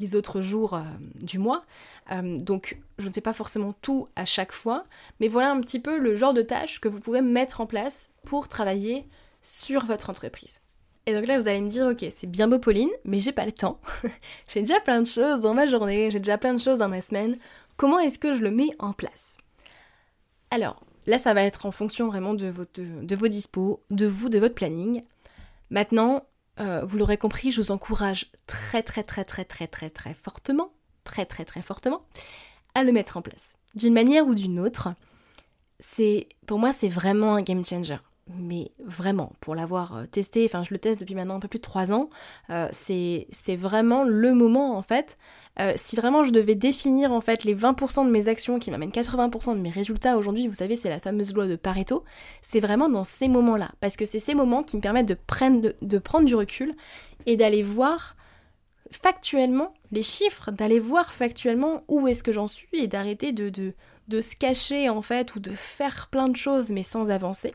les 0.00 0.16
autres 0.16 0.40
jours 0.40 0.78
du 1.14 1.38
mois. 1.38 1.64
Euh, 2.12 2.38
donc 2.38 2.78
je 2.98 3.08
ne 3.08 3.12
fais 3.12 3.20
pas 3.20 3.32
forcément 3.32 3.74
tout 3.80 4.08
à 4.16 4.24
chaque 4.24 4.52
fois, 4.52 4.84
mais 5.20 5.28
voilà 5.28 5.50
un 5.50 5.60
petit 5.60 5.80
peu 5.80 5.98
le 5.98 6.16
genre 6.16 6.34
de 6.34 6.42
tâches 6.42 6.80
que 6.80 6.88
vous 6.88 7.00
pouvez 7.00 7.22
mettre 7.22 7.60
en 7.60 7.66
place 7.66 8.10
pour 8.24 8.48
travailler 8.48 9.08
sur 9.42 9.84
votre 9.84 10.10
entreprise. 10.10 10.60
Et 11.06 11.12
donc 11.12 11.26
là, 11.26 11.38
vous 11.38 11.48
allez 11.48 11.60
me 11.60 11.68
dire, 11.68 11.86
ok, 11.86 12.04
c'est 12.10 12.26
bien 12.26 12.48
beau 12.48 12.58
Pauline, 12.58 12.90
mais 13.04 13.20
j'ai 13.20 13.32
pas 13.32 13.44
le 13.44 13.52
temps. 13.52 13.78
j'ai 14.48 14.60
déjà 14.60 14.80
plein 14.80 15.02
de 15.02 15.06
choses 15.06 15.42
dans 15.42 15.52
ma 15.52 15.66
journée, 15.66 16.10
j'ai 16.10 16.18
déjà 16.18 16.38
plein 16.38 16.54
de 16.54 16.60
choses 16.60 16.78
dans 16.78 16.88
ma 16.88 17.02
semaine. 17.02 17.36
Comment 17.76 17.98
est-ce 17.98 18.18
que 18.18 18.32
je 18.32 18.40
le 18.40 18.50
mets 18.50 18.70
en 18.78 18.92
place? 18.92 19.36
Alors, 20.50 20.80
là, 21.06 21.18
ça 21.18 21.34
va 21.34 21.42
être 21.42 21.66
en 21.66 21.72
fonction 21.72 22.06
vraiment 22.06 22.32
de, 22.32 22.50
de 22.74 23.16
vos 23.16 23.28
dispos, 23.28 23.82
de 23.90 24.06
vous, 24.06 24.30
de 24.30 24.38
votre 24.38 24.54
planning. 24.54 25.02
Maintenant, 25.68 26.24
euh, 26.60 26.84
vous 26.84 26.98
l'aurez 26.98 27.18
compris, 27.18 27.50
je 27.50 27.60
vous 27.60 27.70
encourage 27.70 28.30
très 28.46 28.82
très 28.82 29.02
très 29.02 29.24
très 29.24 29.44
très 29.44 29.66
très 29.66 29.90
très 29.90 30.14
fortement 30.14 30.70
très 31.04 31.26
très 31.26 31.44
très 31.44 31.62
fortement, 31.62 32.04
à 32.74 32.82
le 32.82 32.90
mettre 32.90 33.16
en 33.16 33.22
place. 33.22 33.56
D'une 33.74 33.92
manière 33.92 34.26
ou 34.26 34.34
d'une 34.34 34.58
autre, 34.58 34.94
c'est 35.78 36.28
pour 36.46 36.58
moi 36.58 36.72
c'est 36.72 36.88
vraiment 36.88 37.36
un 37.36 37.42
game 37.42 37.64
changer. 37.64 37.98
Mais 38.26 38.72
vraiment, 38.82 39.32
pour 39.40 39.54
l'avoir 39.54 39.96
euh, 39.96 40.06
testé, 40.06 40.46
enfin 40.46 40.62
je 40.62 40.72
le 40.72 40.78
teste 40.78 40.98
depuis 40.98 41.14
maintenant 41.14 41.36
un 41.36 41.40
peu 41.40 41.48
plus 41.48 41.58
de 41.58 41.64
3 41.64 41.92
ans, 41.92 42.08
euh, 42.48 42.68
c'est 42.72 43.26
vraiment 43.56 44.02
le 44.02 44.32
moment 44.32 44.78
en 44.78 44.82
fait. 44.82 45.18
Euh, 45.60 45.74
si 45.76 45.94
vraiment 45.94 46.24
je 46.24 46.30
devais 46.30 46.54
définir 46.54 47.12
en 47.12 47.20
fait 47.20 47.44
les 47.44 47.54
20% 47.54 48.06
de 48.06 48.10
mes 48.10 48.28
actions 48.28 48.58
qui 48.58 48.70
m'amènent 48.70 48.90
80% 48.90 49.54
de 49.54 49.60
mes 49.60 49.68
résultats 49.70 50.16
aujourd'hui, 50.16 50.48
vous 50.48 50.54
savez 50.54 50.74
c'est 50.74 50.88
la 50.88 51.00
fameuse 51.00 51.34
loi 51.34 51.46
de 51.46 51.54
Pareto, 51.54 52.02
c'est 52.40 52.60
vraiment 52.60 52.88
dans 52.88 53.04
ces 53.04 53.28
moments-là. 53.28 53.72
Parce 53.80 53.96
que 53.96 54.06
c'est 54.06 54.18
ces 54.18 54.34
moments 54.34 54.62
qui 54.62 54.76
me 54.76 54.80
permettent 54.82 55.08
de 55.08 55.18
prendre, 55.26 55.72
de 55.82 56.24
du 56.24 56.34
recul 56.34 56.74
et 57.26 57.36
d'aller 57.36 57.62
voir 57.62 58.16
factuellement 58.90 59.74
les 59.92 60.02
chiffres, 60.02 60.50
d'aller 60.50 60.78
voir 60.78 61.12
factuellement 61.12 61.82
où 61.88 62.08
est-ce 62.08 62.22
que 62.22 62.32
j'en 62.32 62.46
suis 62.46 62.68
et 62.72 62.86
d'arrêter 62.86 63.32
de, 63.32 63.50
de, 64.08 64.20
se 64.20 64.36
cacher 64.36 64.88
en 64.88 65.02
fait 65.02 65.34
ou 65.34 65.40
de 65.40 65.50
faire 65.50 66.08
plein 66.10 66.28
de 66.28 66.36
choses 66.36 66.70
mais 66.70 66.82
sans 66.82 67.10
avancer. 67.10 67.54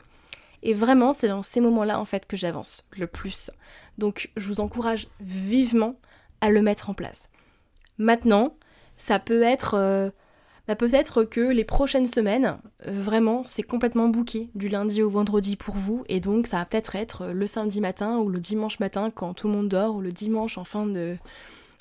Et 0.63 0.74
vraiment, 0.74 1.13
c'est 1.13 1.28
dans 1.28 1.41
ces 1.41 1.62
moments-là 1.62 2.00
en 2.00 2.06
fait 2.06 2.26
que 2.26 2.38
j'avance 2.38 2.84
le 2.98 3.08
plus. 3.08 3.52
Donc, 3.98 4.32
je 4.38 4.48
vous 4.48 4.60
encourage 4.60 5.08
vivement 5.19 5.95
à 6.41 6.50
le 6.50 6.62
mettre 6.62 6.89
en 6.89 6.93
place. 6.93 7.30
Maintenant, 7.98 8.56
ça 8.98 9.19
peut 9.19 9.41
être 9.43 9.76
euh, 9.76 10.10
bah, 10.67 10.76
que 10.76 11.52
les 11.52 11.63
prochaines 11.63 12.06
semaines, 12.06 12.60
vraiment, 12.86 13.43
c'est 13.48 13.63
complètement 13.63 14.08
bouqué 14.08 14.50
du 14.54 14.69
lundi 14.69 15.02
au 15.02 15.10
vendredi 15.10 15.56
pour 15.56 15.76
vous, 15.76 16.04
et 16.08 16.19
donc 16.19 16.45
ça 16.45 16.58
va 16.58 16.65
peut-être 16.65 16.95
être 16.95 17.28
le 17.28 17.48
samedi 17.48 17.82
matin 17.82 18.17
ou 18.19 18.30
le 18.30 18.39
dimanche 18.39 18.80
matin 18.80 19.10
quand 19.10 19.34
tout 19.34 19.48
le 19.48 19.54
monde 19.54 19.67
dort, 19.67 19.95
ou 19.95 20.02
le 20.02 20.12
dimanche 20.12 20.60
en 20.60 20.63
fin 20.63 20.86
de, 20.86 21.17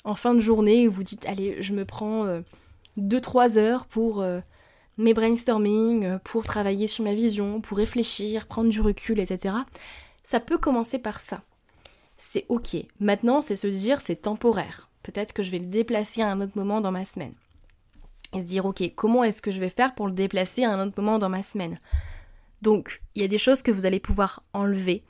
en 0.05 0.15
fin 0.15 0.33
de 0.33 0.39
journée 0.39 0.87
où 0.87 0.91
vous 0.91 1.03
dites 1.03 1.25
allez, 1.27 1.61
je 1.61 1.73
me 1.73 1.85
prends 1.85 2.25
2-3 2.97 3.57
euh, 3.57 3.61
heures 3.61 3.85
pour 3.85 4.21
euh, 4.21 4.39
mes 4.99 5.13
brainstorming, 5.13 6.19
pour 6.19 6.43
travailler 6.43 6.85
sur 6.85 7.03
ma 7.03 7.13
vision, 7.13 7.61
pour 7.61 7.77
réfléchir, 7.77 8.47
prendre 8.47 8.69
du 8.69 8.81
recul, 8.81 9.19
etc. 9.19 9.55
Ça 10.23 10.39
peut 10.39 10.57
commencer 10.57 10.99
par 10.99 11.19
ça. 11.19 11.41
C'est 12.17 12.45
ok. 12.49 12.75
Maintenant, 12.99 13.41
c'est 13.41 13.55
se 13.55 13.67
dire 13.67 14.01
c'est 14.01 14.17
temporaire. 14.17 14.89
Peut-être 15.03 15.33
que 15.33 15.41
je 15.41 15.51
vais 15.51 15.59
le 15.59 15.65
déplacer 15.65 16.21
à 16.21 16.29
un 16.29 16.41
autre 16.41 16.51
moment 16.55 16.81
dans 16.81 16.91
ma 16.91 17.05
semaine 17.05 17.33
et 18.33 18.41
se 18.41 18.45
dire 18.45 18.65
ok 18.65 18.83
comment 18.95 19.23
est-ce 19.23 19.41
que 19.41 19.51
je 19.51 19.59
vais 19.59 19.69
faire 19.69 19.95
pour 19.95 20.05
le 20.05 20.13
déplacer 20.13 20.63
à 20.63 20.71
un 20.71 20.85
autre 20.85 21.01
moment 21.01 21.17
dans 21.17 21.29
ma 21.29 21.43
semaine? 21.43 21.79
Donc 22.61 23.01
il 23.15 23.21
y 23.21 23.25
a 23.25 23.29
des 23.29 23.37
choses 23.37 23.63
que 23.63 23.71
vous 23.71 23.85
allez 23.85 24.01
pouvoir 24.01 24.43
enlever. 24.53 25.03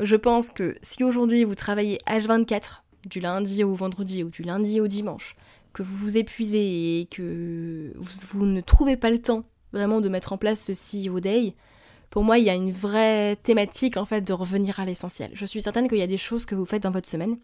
Je 0.00 0.16
pense 0.16 0.50
que 0.50 0.74
si 0.82 1.04
aujourd'hui 1.04 1.44
vous 1.44 1.54
travaillez 1.54 1.98
H24 2.08 2.82
du 3.06 3.20
lundi 3.20 3.62
au 3.62 3.74
vendredi 3.74 4.24
ou 4.24 4.28
du 4.28 4.42
lundi 4.42 4.80
au 4.80 4.88
dimanche, 4.88 5.36
que 5.76 5.82
vous 5.82 5.96
vous 5.96 6.16
épuisez 6.16 7.00
et 7.00 7.04
que 7.04 7.92
vous, 7.96 8.46
ne 8.46 8.62
trouvez 8.62 8.96
pas 8.96 9.10
le 9.10 9.20
temps 9.20 9.44
vraiment 9.74 10.00
de 10.00 10.08
mettre 10.08 10.32
en 10.32 10.38
place 10.38 10.70
ce 10.72 10.72
CEO 10.72 11.20
Day, 11.20 11.54
pour 12.08 12.24
moi 12.24 12.38
il 12.38 12.46
y 12.46 12.50
a 12.50 12.54
une 12.54 12.70
vraie 12.70 13.36
thématique 13.36 13.98
en 13.98 14.06
fait 14.06 14.22
de 14.22 14.32
revenir 14.32 14.80
à 14.80 14.86
l'essentiel. 14.86 15.30
Je 15.34 15.44
suis 15.44 15.60
certaine 15.60 15.86
qu'il 15.86 15.98
y 15.98 16.02
a 16.02 16.06
des 16.06 16.16
choses 16.16 16.46
que 16.46 16.54
vous 16.54 16.64
faites 16.64 16.84
dans 16.84 16.90
votre 16.90 17.10
semaine 17.10 17.36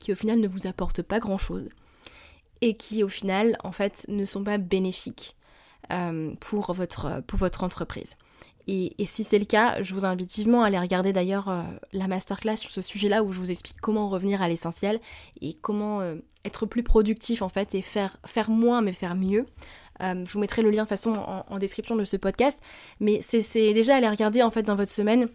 qui 0.00 0.10
au 0.10 0.16
final 0.16 0.40
ne 0.40 0.48
vous 0.48 0.66
apportent 0.66 1.02
pas 1.02 1.20
grand 1.20 1.38
chose 1.38 1.68
et 2.62 2.76
qui 2.76 3.04
au 3.04 3.08
final 3.08 3.56
en 3.62 3.70
fait 3.70 4.06
ne 4.08 4.24
sont 4.24 4.42
pas 4.42 4.58
bénéfiques 4.58 5.36
euh, 5.92 6.32
pour 6.40 6.72
votre 6.72 7.62
entreprise. 7.62 8.16
Et, 8.70 8.92
si 9.06 9.24
c'est 9.24 9.38
le 9.38 9.46
cas, 9.46 9.80
je 9.80 9.94
vous 9.94 10.04
invite 10.04 10.30
vivement 10.30 10.62
à 10.62 10.66
aller 10.66 10.78
regarder 10.78 11.14
d'ailleurs 11.14 11.48
euh, 11.48 11.62
la 11.94 12.06
masterclass 12.06 12.58
sur 12.58 12.70
ce 12.70 12.82
sujet-là 12.82 13.22
où 13.22 13.32
je 13.32 13.38
vous 13.38 13.50
explique 13.50 13.80
comment 13.80 14.10
revenir 14.10 14.42
à 14.42 14.48
l'essentiel 14.48 15.00
et 15.40 15.54
comment 15.54 16.02
euh, 16.02 16.16
être 16.44 16.66
plus 16.66 16.82
productif 16.82 17.40
en 17.40 17.48
fait 17.48 17.74
et 17.74 17.80
faire, 17.80 18.18
faire 18.26 18.50
moins 18.50 18.82
mais 18.82 18.92
faire 18.92 19.14
mieux. 19.14 19.46
je 20.00 20.30
vous 20.30 20.38
mettrai 20.38 20.60
le 20.60 20.70
lien 20.70 20.84
de 20.84 20.88
façon 20.88 21.14
en, 21.14 21.58
description 21.58 21.96
de 21.96 22.04
ce 22.04 22.18
podcast, 22.18 22.60
mais 23.00 23.20
c'est 23.22 23.72
déjà 23.72 23.96
aller 23.96 24.08
regarder 24.08 24.42
en 24.42 24.50
fait 24.50 24.62
dans 24.62 24.76
votre 24.76 24.92
semaine 24.92 25.28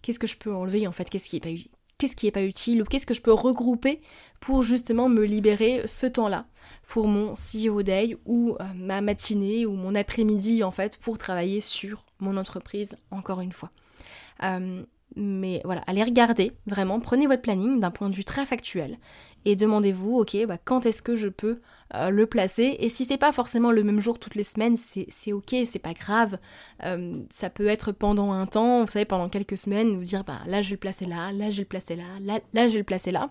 qu'est-ce 0.00 0.20
que 0.20 0.28
je 0.28 0.36
peux 0.36 0.54
enlever 0.54 0.86
en 0.86 0.92
fait, 0.92 1.10
qu'est-ce 1.10 1.28
qui 1.28 1.36
est 1.36 1.40
pas 1.40 1.50
qu'est-ce 2.02 2.16
qui 2.16 2.26
n'est 2.26 2.32
pas 2.32 2.42
utile 2.42 2.82
ou 2.82 2.84
qu'est-ce 2.84 3.06
que 3.06 3.14
je 3.14 3.22
peux 3.22 3.32
regrouper 3.32 4.00
pour 4.40 4.64
justement 4.64 5.08
me 5.08 5.22
libérer 5.22 5.82
ce 5.86 6.06
temps-là 6.06 6.46
pour 6.88 7.06
mon 7.06 7.34
CEO 7.34 7.82
Day 7.84 8.16
ou 8.26 8.56
euh, 8.60 8.64
ma 8.74 9.00
matinée 9.00 9.66
ou 9.66 9.74
mon 9.74 9.94
après-midi 9.94 10.64
en 10.64 10.72
fait 10.72 10.96
pour 10.96 11.16
travailler 11.16 11.60
sur 11.60 12.02
mon 12.18 12.36
entreprise 12.36 12.96
encore 13.12 13.40
une 13.40 13.52
fois. 13.52 13.70
Euh, 14.42 14.82
mais 15.16 15.60
voilà, 15.64 15.82
allez 15.86 16.02
regarder 16.02 16.52
vraiment, 16.66 17.00
prenez 17.00 17.26
votre 17.26 17.42
planning 17.42 17.80
d'un 17.80 17.90
point 17.90 18.08
de 18.08 18.14
vue 18.14 18.24
très 18.24 18.46
factuel 18.46 18.98
et 19.44 19.56
demandez-vous, 19.56 20.18
ok, 20.18 20.46
bah, 20.46 20.58
quand 20.64 20.86
est-ce 20.86 21.02
que 21.02 21.16
je 21.16 21.28
peux 21.28 21.60
euh, 21.94 22.10
le 22.10 22.26
placer? 22.26 22.76
Et 22.78 22.88
si 22.88 23.04
c'est 23.04 23.18
pas 23.18 23.32
forcément 23.32 23.72
le 23.72 23.82
même 23.82 24.00
jour 24.00 24.18
toutes 24.18 24.36
les 24.36 24.44
semaines, 24.44 24.76
c'est 24.76 25.32
ok, 25.32 25.54
c'est 25.64 25.78
pas 25.78 25.94
grave. 25.94 26.38
Euh, 26.84 27.14
ça 27.30 27.50
peut 27.50 27.66
être 27.66 27.92
pendant 27.92 28.32
un 28.32 28.46
temps, 28.46 28.84
vous 28.84 28.90
savez, 28.90 29.04
pendant 29.04 29.28
quelques 29.28 29.58
semaines, 29.58 29.96
vous 29.96 30.04
dire, 30.04 30.24
bah 30.24 30.40
là 30.46 30.62
je 30.62 30.68
vais 30.70 30.74
le 30.74 30.80
placer 30.80 31.06
là, 31.06 31.32
là 31.32 31.50
je 31.50 31.56
vais 31.56 31.62
le 31.62 31.68
placer 31.68 31.96
là, 31.96 32.04
là, 32.20 32.40
là 32.52 32.68
je 32.68 32.74
vais 32.74 32.78
le 32.78 32.84
placer 32.84 33.10
là. 33.10 33.30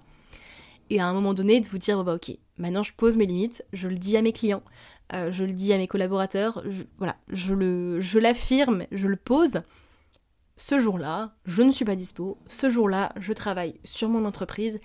Et 0.89 0.99
à 0.99 1.07
un 1.07 1.13
moment 1.13 1.33
donné, 1.33 1.61
de 1.61 1.67
vous 1.67 1.77
dire, 1.77 2.03
bah 2.03 2.15
ok, 2.15 2.35
maintenant 2.57 2.83
je 2.83 2.93
pose 2.93 3.15
mes 3.15 3.25
limites, 3.25 3.63
je 3.71 3.87
le 3.87 3.95
dis 3.95 4.17
à 4.17 4.21
mes 4.21 4.33
clients, 4.33 4.63
euh, 5.13 5.31
je 5.31 5.45
le 5.45 5.53
dis 5.53 5.71
à 5.71 5.77
mes 5.77 5.87
collaborateurs, 5.87 6.61
voilà, 6.97 7.15
je 7.29 7.53
le, 7.53 8.01
je 8.01 8.19
l'affirme, 8.19 8.85
je 8.91 9.07
le 9.07 9.15
pose 9.15 9.61
ce 10.61 10.77
jour-là, 10.77 11.33
je 11.45 11.63
ne 11.63 11.71
suis 11.71 11.85
pas 11.85 11.95
dispo, 11.95 12.37
ce 12.47 12.69
jour-là, 12.69 13.13
je 13.19 13.33
travaille 13.33 13.79
sur 13.83 14.09
mon 14.09 14.25
entreprise. 14.25 14.79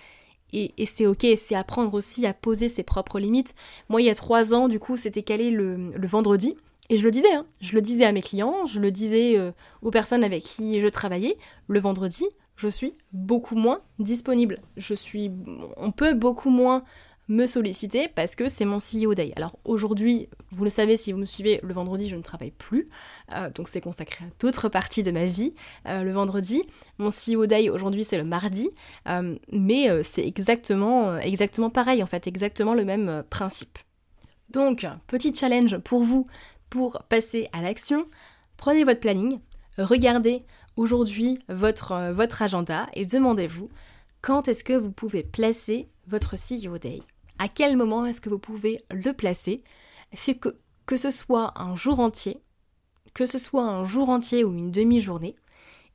Et, 0.55 0.73
c'est 0.87 1.07
ok, 1.07 1.27
c'est 1.37 1.55
apprendre 1.55 1.93
aussi 1.93 2.25
à 2.25 2.33
poser 2.33 2.69
ses 2.71 2.83
propres 2.83 3.19
limites. 3.19 3.55
Moi, 3.91 4.01
il 4.01 4.07
y 4.07 4.11
a 4.11 4.15
trois 4.15 4.55
ans, 4.55 4.69
du 4.69 4.79
coup, 4.81 4.97
c'était 4.97 5.23
calé 5.23 5.51
le, 5.51 5.93
vendredi. 6.07 6.57
Et 6.89 6.97
je 6.97 7.05
le 7.05 7.11
disais, 7.11 7.31
hein, 7.35 7.45
je 7.61 7.75
le 7.75 7.83
disais 7.83 8.07
à 8.07 8.13
mes 8.13 8.23
clients, 8.23 8.65
je 8.65 8.81
le 8.81 8.91
disais 8.91 9.37
euh, 9.37 9.53
aux 9.83 9.91
personnes 9.91 10.25
avec 10.25 10.45
qui 10.45 10.81
je 10.81 10.89
travaillais, 10.89 11.37
le 11.69 11.79
vendredi, 11.79 12.25
je 12.57 12.69
suis 12.69 12.95
beaucoup 13.13 13.57
moins 13.57 13.83
disponible. 13.99 14.63
Je 14.79 14.95
suis, 14.95 15.31
on 15.77 15.93
peut 15.93 16.15
beaucoup 16.15 16.49
moins 16.49 16.85
me 17.29 17.47
solliciter 17.47 18.09
parce 18.09 18.37
que 18.37 18.49
c'est 18.49 18.65
mon 18.65 18.79
CEO 18.79 19.15
Day. 19.15 19.33
Alors 19.37 19.59
aujourd'hui, 19.65 20.29
vous 20.51 20.65
le 20.65 20.71
savez 20.71 20.97
si 20.97 21.13
vous 21.13 21.19
me 21.19 21.25
suivez, 21.25 21.61
le 21.63 21.73
vendredi 21.73 22.09
je 22.09 22.17
ne 22.17 22.23
travaille 22.23 22.53
plus, 22.53 22.87
euh, 23.33 23.51
donc 23.51 23.69
c'est 23.69 23.81
consacré 23.81 24.25
à 24.25 24.29
d'autres 24.39 24.69
parties 24.69 25.03
de 25.03 25.11
ma 25.11 25.25
vie. 25.25 25.55
Euh, 25.89 26.03
le 26.03 26.13
vendredi, 26.13 26.63
mon 26.99 27.11
CEO 27.11 27.47
Day 27.47 27.69
aujourd'hui 27.69 28.05
c'est 28.05 28.19
le 28.19 28.25
mardi, 28.25 28.71
euh, 29.09 29.37
mais 29.51 29.89
c'est 30.05 30.27
exactement, 30.27 31.19
pareil 31.71 32.03
en 32.03 32.07
fait, 32.07 32.27
exactement 32.27 32.75
le 32.75 32.85
même 32.85 33.25
principe. 33.29 33.79
Donc, 34.51 34.87
petit 35.09 35.35
challenge 35.35 35.79
pour 35.79 36.03
vous 36.03 36.29
pour 36.71 37.03
passer 37.09 37.49
à 37.53 37.63
l'action. 37.63 38.07
Prenez 38.57 38.85
votre 38.85 39.01
planning, 39.01 39.41
regardez 39.77 40.43
aujourd'hui 40.77 41.41
votre, 41.49 42.13
votre 42.13 42.43
agenda 42.43 42.87
et 42.95 43.05
demandez-vous 43.05 43.69
quand 44.23 44.49
est-ce 44.49 44.65
que 44.65 44.73
vous 44.73 44.93
pouvez 44.93 45.23
placer 45.23 45.89
votre 46.07 46.37
CEO 46.37 46.79
Day 46.79 47.01
à 47.39 47.49
quel 47.49 47.77
moment 47.77 48.07
est-ce 48.07 48.21
que 48.21 48.31
vous 48.31 48.39
pouvez 48.39 48.85
le 48.91 49.13
placer 49.13 49.63
que, 50.41 50.57
que 50.87 50.97
ce 50.97 51.11
soit 51.11 51.53
un 51.61 51.75
jour 51.75 52.01
entier, 52.01 52.41
que 53.15 53.27
ce 53.27 53.39
soit 53.39 53.65
un 53.65 53.85
jour 53.85 54.09
entier 54.09 54.45
ou 54.45 54.53
une 54.53 54.71
demi-journée, 54.71 55.37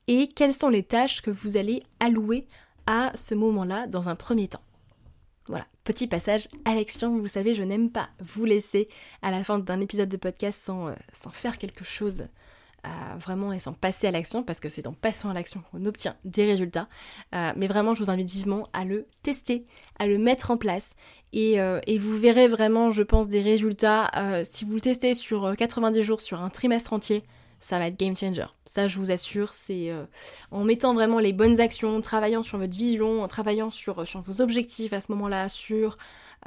et 0.08 0.28
quelles 0.28 0.52
sont 0.52 0.68
les 0.68 0.82
tâches 0.82 1.22
que 1.22 1.30
vous 1.30 1.56
allez 1.56 1.82
allouer 2.00 2.46
à 2.86 3.12
ce 3.16 3.34
moment-là 3.34 3.86
dans 3.86 4.08
un 4.08 4.16
premier 4.16 4.48
temps. 4.48 4.62
Voilà, 5.48 5.66
petit 5.84 6.06
passage 6.06 6.48
à 6.64 6.74
l'action. 6.74 7.18
Vous 7.18 7.28
savez, 7.28 7.54
je 7.54 7.62
n'aime 7.62 7.90
pas 7.90 8.10
vous 8.20 8.44
laisser 8.44 8.88
à 9.22 9.30
la 9.30 9.42
fin 9.42 9.58
d'un 9.58 9.80
épisode 9.80 10.08
de 10.08 10.16
podcast 10.16 10.60
sans, 10.60 10.88
euh, 10.88 10.94
sans 11.12 11.30
faire 11.30 11.58
quelque 11.58 11.84
chose 11.84 12.26
vraiment 13.18 13.52
et 13.52 13.58
sans 13.58 13.72
passer 13.72 14.06
à 14.06 14.10
l'action, 14.10 14.42
parce 14.42 14.60
que 14.60 14.68
c'est 14.68 14.86
en 14.86 14.92
passant 14.92 15.30
à 15.30 15.34
l'action 15.34 15.62
qu'on 15.70 15.84
obtient 15.86 16.16
des 16.24 16.44
résultats. 16.44 16.88
Euh, 17.34 17.52
mais 17.56 17.66
vraiment, 17.66 17.94
je 17.94 18.02
vous 18.02 18.10
invite 18.10 18.30
vivement 18.30 18.64
à 18.72 18.84
le 18.84 19.06
tester, 19.22 19.64
à 19.98 20.06
le 20.06 20.18
mettre 20.18 20.50
en 20.50 20.56
place, 20.56 20.94
et, 21.32 21.60
euh, 21.60 21.80
vous 21.98 22.16
verrez 22.16 22.48
vraiment, 22.48 22.90
je 22.90 23.02
pense, 23.02 23.28
des 23.28 23.40
résultats. 23.40 24.10
Euh, 24.16 24.42
si 24.44 24.64
vous 24.64 24.74
le 24.74 24.80
testez 24.80 25.14
sur 25.14 25.54
90 25.56 26.02
jours, 26.02 26.20
sur 26.20 26.42
un 26.42 26.50
trimestre 26.50 26.92
entier, 26.92 27.22
ça 27.64 27.78
va 27.78 27.86
être 27.86 27.98
game 27.98 28.16
changer. 28.16 28.46
Ça, 28.64 28.88
je 28.88 28.98
vous 28.98 29.10
assure, 29.10 29.54
c'est 29.54 29.92
en 30.50 30.64
mettant 30.64 30.94
vraiment 30.94 31.18
les 31.18 31.32
bonnes 31.32 31.60
actions, 31.60 31.96
en 31.96 32.00
travaillant 32.00 32.42
sur 32.42 32.58
votre 32.58 32.76
vision, 32.76 33.22
en 33.22 33.28
travaillant 33.28 33.70
sur, 33.70 34.06
sur 34.06 34.20
vos 34.20 34.40
objectifs 34.40 34.92
à 34.92 35.00
ce 35.00 35.12
moment-là, 35.12 35.48
sur 35.48 35.96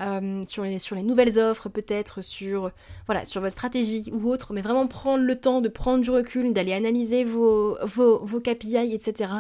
euh, 0.02 0.44
sur, 0.48 0.64
les, 0.64 0.78
sur 0.78 0.96
les 0.96 1.04
nouvelles 1.04 1.40
offres, 1.40 1.70
peut-être 1.70 2.22
sur, 2.22 2.72
voilà, 3.06 3.24
sur 3.24 3.40
votre 3.40 3.54
stratégie 3.54 4.12
ou 4.12 4.30
autre, 4.30 4.52
mais 4.52 4.62
vraiment 4.62 4.88
prendre 4.88 5.24
le 5.24 5.40
temps 5.40 5.62
de 5.62 5.70
prendre 5.70 6.04
du 6.04 6.12
recul, 6.12 6.52
d'aller 6.52 6.74
analyser 6.74 7.24
vos, 7.24 7.78
vos, 7.82 8.20
vos, 8.26 8.42
KPI, 8.42 8.94
etc. 8.94 9.32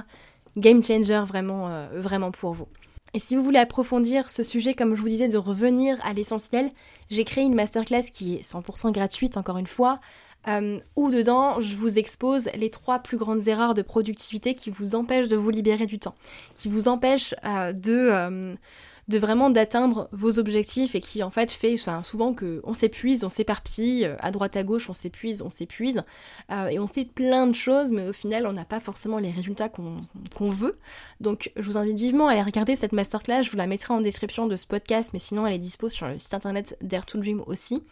Game 0.55 0.81
changer 0.81 1.21
vraiment, 1.27 1.67
euh, 1.67 1.87
vraiment 1.95 2.31
pour 2.31 2.53
vous. 2.53 2.67
Et 3.13 3.19
si 3.19 3.35
vous 3.35 3.43
voulez 3.43 3.59
approfondir 3.59 4.29
ce 4.29 4.43
sujet, 4.43 4.73
comme 4.73 4.95
je 4.95 5.01
vous 5.01 5.09
disais, 5.09 5.27
de 5.27 5.37
revenir 5.37 5.97
à 6.05 6.13
l'essentiel, 6.13 6.69
j'ai 7.09 7.25
créé 7.25 7.43
une 7.43 7.55
masterclass 7.55 8.03
qui 8.11 8.35
est 8.35 8.41
100% 8.41 8.93
gratuite, 8.93 9.35
encore 9.35 9.57
une 9.57 9.67
fois, 9.67 9.99
euh, 10.47 10.79
où 10.95 11.09
dedans 11.09 11.59
je 11.59 11.75
vous 11.75 11.97
expose 11.97 12.49
les 12.55 12.69
trois 12.69 12.99
plus 12.99 13.17
grandes 13.17 13.47
erreurs 13.47 13.73
de 13.73 13.81
productivité 13.81 14.55
qui 14.55 14.69
vous 14.69 14.95
empêchent 14.95 15.27
de 15.27 15.35
vous 15.35 15.49
libérer 15.49 15.85
du 15.85 15.99
temps, 15.99 16.15
qui 16.53 16.69
vous 16.69 16.87
empêchent 16.87 17.35
de 17.43 18.55
de 19.07 19.19
vraiment 19.19 19.49
d'atteindre 19.49 20.09
vos 20.11 20.39
objectifs 20.39 20.95
et 20.95 21.01
qui 21.01 21.21
en 21.21 21.29
fait 21.29 21.51
fait 21.51 21.75
souvent 22.03 22.33
que 22.33 22.61
on 22.63 22.73
s'épuise, 22.73 23.23
on 23.23 23.29
s'éparpille, 23.29 24.05
euh, 24.05 24.15
à 24.19 24.31
droite 24.31 24.55
à 24.57 24.63
gauche 24.63 24.89
on 24.89 24.93
s'épuise, 24.93 25.41
on 25.41 25.49
s'épuise, 25.49 26.03
euh, 26.51 26.67
et 26.67 26.79
on 26.79 26.87
fait 26.87 27.05
plein 27.05 27.47
de 27.47 27.53
choses, 27.53 27.91
mais 27.91 28.09
au 28.09 28.13
final 28.13 28.47
on 28.47 28.53
n'a 28.53 28.65
pas 28.65 28.79
forcément 28.79 29.19
les 29.19 29.31
résultats 29.31 29.69
qu'on 29.69 30.49
veut. 30.49 30.77
Donc 31.19 31.51
je 31.55 31.61
vous 31.61 31.77
invite 31.77 31.97
vivement 31.97 32.27
à 32.27 32.31
aller 32.31 32.41
regarder 32.41 32.75
cette 32.75 32.93
masterclass, 32.93 33.43
je 33.43 33.51
vous 33.51 33.57
la 33.57 33.67
mettrai 33.67 33.93
en 33.93 34.01
description 34.01 34.47
de 34.47 34.55
ce 34.55 34.65
podcast, 34.65 35.11
mais 35.13 35.19
sinon 35.19 35.45
elle 35.45 35.53
est 35.53 35.59
dispo 35.59 35.89
sur 35.89 36.07
le 36.07 36.17
site 36.17 36.33
internet 36.33 36.77
Dare 36.81 37.05
to 37.05 37.19
Dream 37.19 37.43
aussi. 37.45 37.83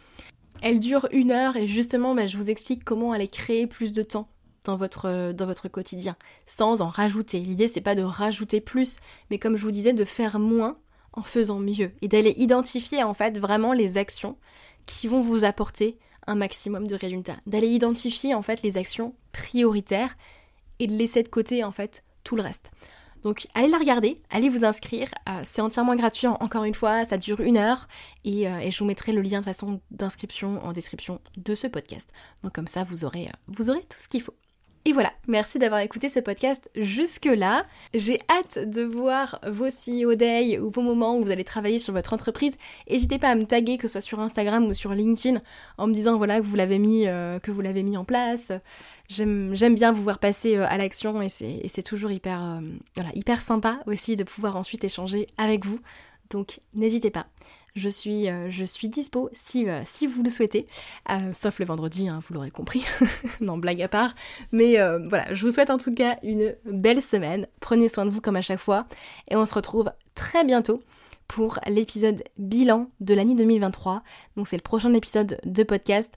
Elle 0.62 0.80
dure 0.80 1.08
une 1.12 1.30
heure 1.30 1.56
et 1.56 1.66
justement 1.66 2.14
bah, 2.14 2.26
je 2.26 2.36
vous 2.36 2.50
explique 2.50 2.84
comment 2.84 3.12
aller 3.12 3.28
créer 3.28 3.66
plus 3.66 3.92
de 3.92 4.02
temps 4.02 4.28
dans 4.64 4.76
votre, 4.76 5.32
dans 5.32 5.46
votre 5.46 5.68
quotidien, 5.68 6.16
sans 6.46 6.80
en 6.80 6.88
rajouter. 6.88 7.40
L'idée 7.40 7.68
c'est 7.68 7.80
pas 7.80 7.94
de 7.94 8.02
rajouter 8.02 8.60
plus, 8.60 8.96
mais 9.30 9.38
comme 9.38 9.56
je 9.56 9.62
vous 9.62 9.70
disais, 9.70 9.92
de 9.92 10.04
faire 10.04 10.38
moins 10.38 10.78
en 11.12 11.22
faisant 11.22 11.58
mieux 11.58 11.92
et 12.02 12.08
d'aller 12.08 12.34
identifier 12.36 13.02
en 13.02 13.14
fait 13.14 13.38
vraiment 13.38 13.72
les 13.72 13.98
actions 13.98 14.36
qui 14.86 15.06
vont 15.06 15.20
vous 15.20 15.44
apporter 15.44 15.98
un 16.26 16.34
maximum 16.34 16.86
de 16.86 16.94
résultats. 16.94 17.36
D'aller 17.46 17.68
identifier 17.68 18.34
en 18.34 18.42
fait 18.42 18.62
les 18.62 18.76
actions 18.76 19.14
prioritaires 19.32 20.16
et 20.78 20.86
de 20.86 20.94
laisser 20.94 21.22
de 21.22 21.28
côté 21.28 21.64
en 21.64 21.70
fait 21.70 22.04
tout 22.24 22.36
le 22.36 22.42
reste. 22.42 22.70
Donc 23.24 23.46
allez 23.54 23.68
la 23.68 23.78
regarder, 23.78 24.20
allez 24.30 24.50
vous 24.50 24.64
inscrire, 24.66 25.08
euh, 25.28 25.40
c'est 25.44 25.62
entièrement 25.62 25.96
gratuit 25.96 26.26
encore 26.26 26.64
une 26.64 26.74
fois, 26.74 27.06
ça 27.06 27.16
dure 27.16 27.40
une 27.40 27.56
heure 27.56 27.88
et, 28.24 28.46
euh, 28.46 28.70
je 28.70 28.78
vous 28.78 28.84
mettrai 28.84 29.12
le 29.12 29.22
lien 29.22 29.40
de 29.40 29.46
façon 29.46 29.80
d'inscription 29.90 30.62
en 30.62 30.72
description 30.72 31.20
de 31.38 31.54
ce 31.54 31.66
podcast. 31.66 32.10
Donc 32.42 32.52
comme 32.52 32.66
ça 32.68 32.84
vous 32.84 33.06
aurez, 33.06 33.26
euh, 33.26 33.36
vous 33.48 33.70
aurez 33.70 33.82
tout 33.82 33.98
ce 33.98 34.08
qu'il 34.08 34.20
faut. 34.20 34.34
Et 34.86 34.92
voilà, 34.92 35.14
merci 35.26 35.58
d'avoir 35.58 35.80
écouté 35.80 36.10
ce 36.10 36.20
podcast 36.20 36.70
jusque-là. 36.76 37.64
J'ai 37.94 38.20
hâte 38.28 38.68
de 38.68 38.82
voir 38.82 39.40
vos 39.48 39.68
CEO 39.68 40.14
Day 40.14 40.58
ou 40.58 40.68
vos 40.68 40.82
moments 40.82 41.16
où 41.16 41.24
vous 41.24 41.30
allez 41.30 41.42
travailler 41.42 41.78
sur 41.78 41.94
votre 41.94 42.12
entreprise. 42.12 42.52
N'hésitez 42.90 43.18
pas 43.18 43.30
à 43.30 43.34
me 43.34 43.44
taguer, 43.44 43.78
que 43.78 43.88
ce 43.88 43.92
soit 43.92 44.00
sur 44.02 44.20
Instagram 44.20 44.66
ou 44.66 44.74
sur 44.74 44.92
LinkedIn, 44.92 45.40
en 45.78 45.86
me 45.86 45.94
disant 45.94 46.18
voilà 46.18 46.38
que 46.38 46.44
vous 46.44 46.56
l'avez 46.56 46.78
mis, 46.78 47.06
euh, 47.06 47.38
mis 47.82 47.96
en 47.96 48.04
place. 48.04 48.52
J'aime 49.08 49.74
bien 49.74 49.90
vous 49.90 50.02
voir 50.02 50.18
passer 50.18 50.56
euh, 50.56 50.66
à 50.68 50.76
l'action 50.76 51.22
et 51.22 51.30
c'est 51.30 51.82
toujours 51.82 52.10
hyper, 52.10 52.42
euh, 52.42 53.02
hyper 53.14 53.40
sympa 53.40 53.80
aussi 53.86 54.16
de 54.16 54.24
pouvoir 54.24 54.54
ensuite 54.58 54.84
échanger 54.84 55.28
avec 55.38 55.64
vous. 55.64 55.80
Donc 56.28 56.60
n'hésitez 56.74 57.10
pas. 57.10 57.24
Je 57.76 57.88
suis, 57.88 58.30
euh, 58.30 58.48
je 58.50 58.64
suis 58.64 58.88
dispo 58.88 59.30
si, 59.32 59.68
euh, 59.68 59.82
si 59.84 60.06
vous 60.06 60.22
le 60.22 60.30
souhaitez. 60.30 60.64
Euh, 61.10 61.32
sauf 61.32 61.58
le 61.58 61.64
vendredi, 61.64 62.08
hein, 62.08 62.20
vous 62.22 62.32
l'aurez 62.32 62.52
compris. 62.52 62.84
non, 63.40 63.58
blague 63.58 63.82
à 63.82 63.88
part. 63.88 64.14
Mais 64.52 64.76
voilà, 65.08 65.34
je 65.34 65.44
vous 65.44 65.50
souhaite 65.50 65.70
en 65.70 65.78
tout 65.78 65.92
cas 65.92 66.16
une 66.22 66.54
belle 66.64 67.02
semaine. 67.02 67.48
Prenez 67.58 67.88
soin 67.88 68.06
de 68.06 68.10
vous 68.10 68.20
comme 68.20 68.36
à 68.36 68.42
chaque 68.42 68.60
fois. 68.60 68.86
Et 69.28 69.34
on 69.34 69.44
se 69.44 69.54
retrouve 69.54 69.90
très 70.14 70.44
bientôt 70.44 70.84
pour 71.26 71.58
l'épisode 71.66 72.22
bilan 72.38 72.90
de 73.00 73.12
l'année 73.12 73.34
2023. 73.34 74.04
Donc 74.36 74.46
c'est 74.46 74.56
le 74.56 74.62
prochain 74.62 74.94
épisode 74.94 75.40
de 75.44 75.62
podcast. 75.64 76.14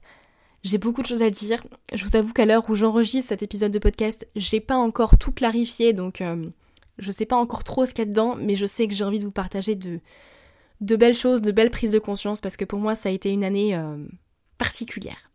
J'ai 0.62 0.78
beaucoup 0.78 1.02
de 1.02 1.08
choses 1.08 1.22
à 1.22 1.30
dire. 1.30 1.64
Je 1.92 2.04
vous 2.04 2.14
avoue 2.14 2.32
qu'à 2.32 2.46
l'heure 2.46 2.70
où 2.70 2.76
j'enregistre 2.76 3.30
cet 3.30 3.42
épisode 3.42 3.72
de 3.72 3.80
podcast, 3.80 4.28
j'ai 4.36 4.60
pas 4.60 4.76
encore 4.76 5.18
tout 5.18 5.32
clarifié, 5.32 5.92
donc 5.92 6.22
je 6.98 7.10
sais 7.12 7.26
pas 7.26 7.36
encore 7.36 7.64
trop 7.64 7.86
ce 7.86 7.94
qu'il 7.94 8.04
y 8.04 8.08
a 8.08 8.10
dedans, 8.10 8.36
mais 8.36 8.56
je 8.56 8.66
sais 8.66 8.86
que 8.88 8.94
j'ai 8.94 9.04
envie 9.04 9.20
de 9.20 9.24
vous 9.24 9.30
partager 9.30 9.76
de, 9.76 10.00
de 10.80 10.96
belles 10.96 11.14
choses, 11.14 11.42
de 11.42 11.52
belles 11.52 11.70
prises 11.70 11.92
de 11.92 11.98
conscience, 11.98 12.40
parce 12.40 12.56
que 12.56 12.64
pour 12.64 12.78
moi, 12.78 12.94
ça 12.94 13.08
a 13.08 13.12
été 13.12 13.32
une 13.32 13.44
année 13.44 13.74
euh, 13.74 13.96
particulière. 14.58 15.30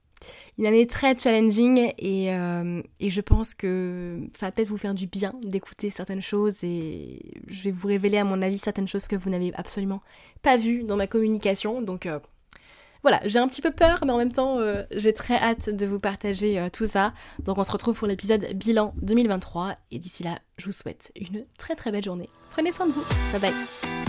Une 0.58 0.65
année 0.65 0.88
très 0.88 1.17
challenging 1.17 1.91
et, 1.97 2.34
euh, 2.34 2.82
et, 3.01 3.10
je 3.10 3.19
pense 3.19 3.53
que 3.53 4.21
ça 4.32 4.45
va 4.45 4.51
peut-être 4.53 4.69
vous 4.69 4.77
faire 4.77 4.93
du 4.93 5.06
bien 5.06 5.34
d'écouter 5.43 5.89
certaines 5.89 6.21
choses 6.21 6.63
et 6.63 7.41
je 7.47 7.63
vais 7.63 7.71
vous 7.71 7.89
révéler 7.89 8.19
à 8.19 8.23
mon 8.23 8.41
avis 8.41 8.58
certaines 8.58 8.88
choses 8.88 9.10
que 9.10 9.17
vous 9.17 9.29
n'avez 9.29 9.53
absolument 9.56 10.01
pas 10.41 10.56
vues 10.56 10.84
dans 10.84 10.95
ma 10.95 11.08
communication. 11.08 11.82
Donc 11.82 12.06
euh, 12.06 12.19
voilà, 13.01 13.19
j'ai 13.25 13.39
un 13.39 13.49
petit 13.49 13.62
peu 13.62 13.71
peur, 13.71 13.99
mais 14.06 14.13
en 14.13 14.17
même 14.17 14.32
temps, 14.32 14.60
j'ai 14.91 15.12
très 15.12 15.36
hâte 15.36 15.69
de 15.69 15.86
vous 15.86 15.99
partager 15.99 16.69
tout 16.71 16.86
ça. 16.86 17.13
Donc 17.43 17.58
on 17.58 17.63
se 17.65 17.71
retrouve 17.73 17.97
pour 17.97 18.08
l'épisode 18.08 18.45
bilan 18.53 18.93
2023 19.01 19.75
et 19.91 19.99
d'ici 19.99 20.23
là, 20.23 20.39
je 20.58 20.67
vous 20.67 20.71
souhaite 20.71 21.12
une 21.17 21.43
très 21.58 21.75
très 21.75 21.91
belle 21.91 22.06
journée. 22.06 22.29
Prenez 22.51 22.71
soin 22.71 22.86
de 22.86 22.93
vous. 22.93 23.03
Bye 23.34 23.41
bye. 23.41 24.03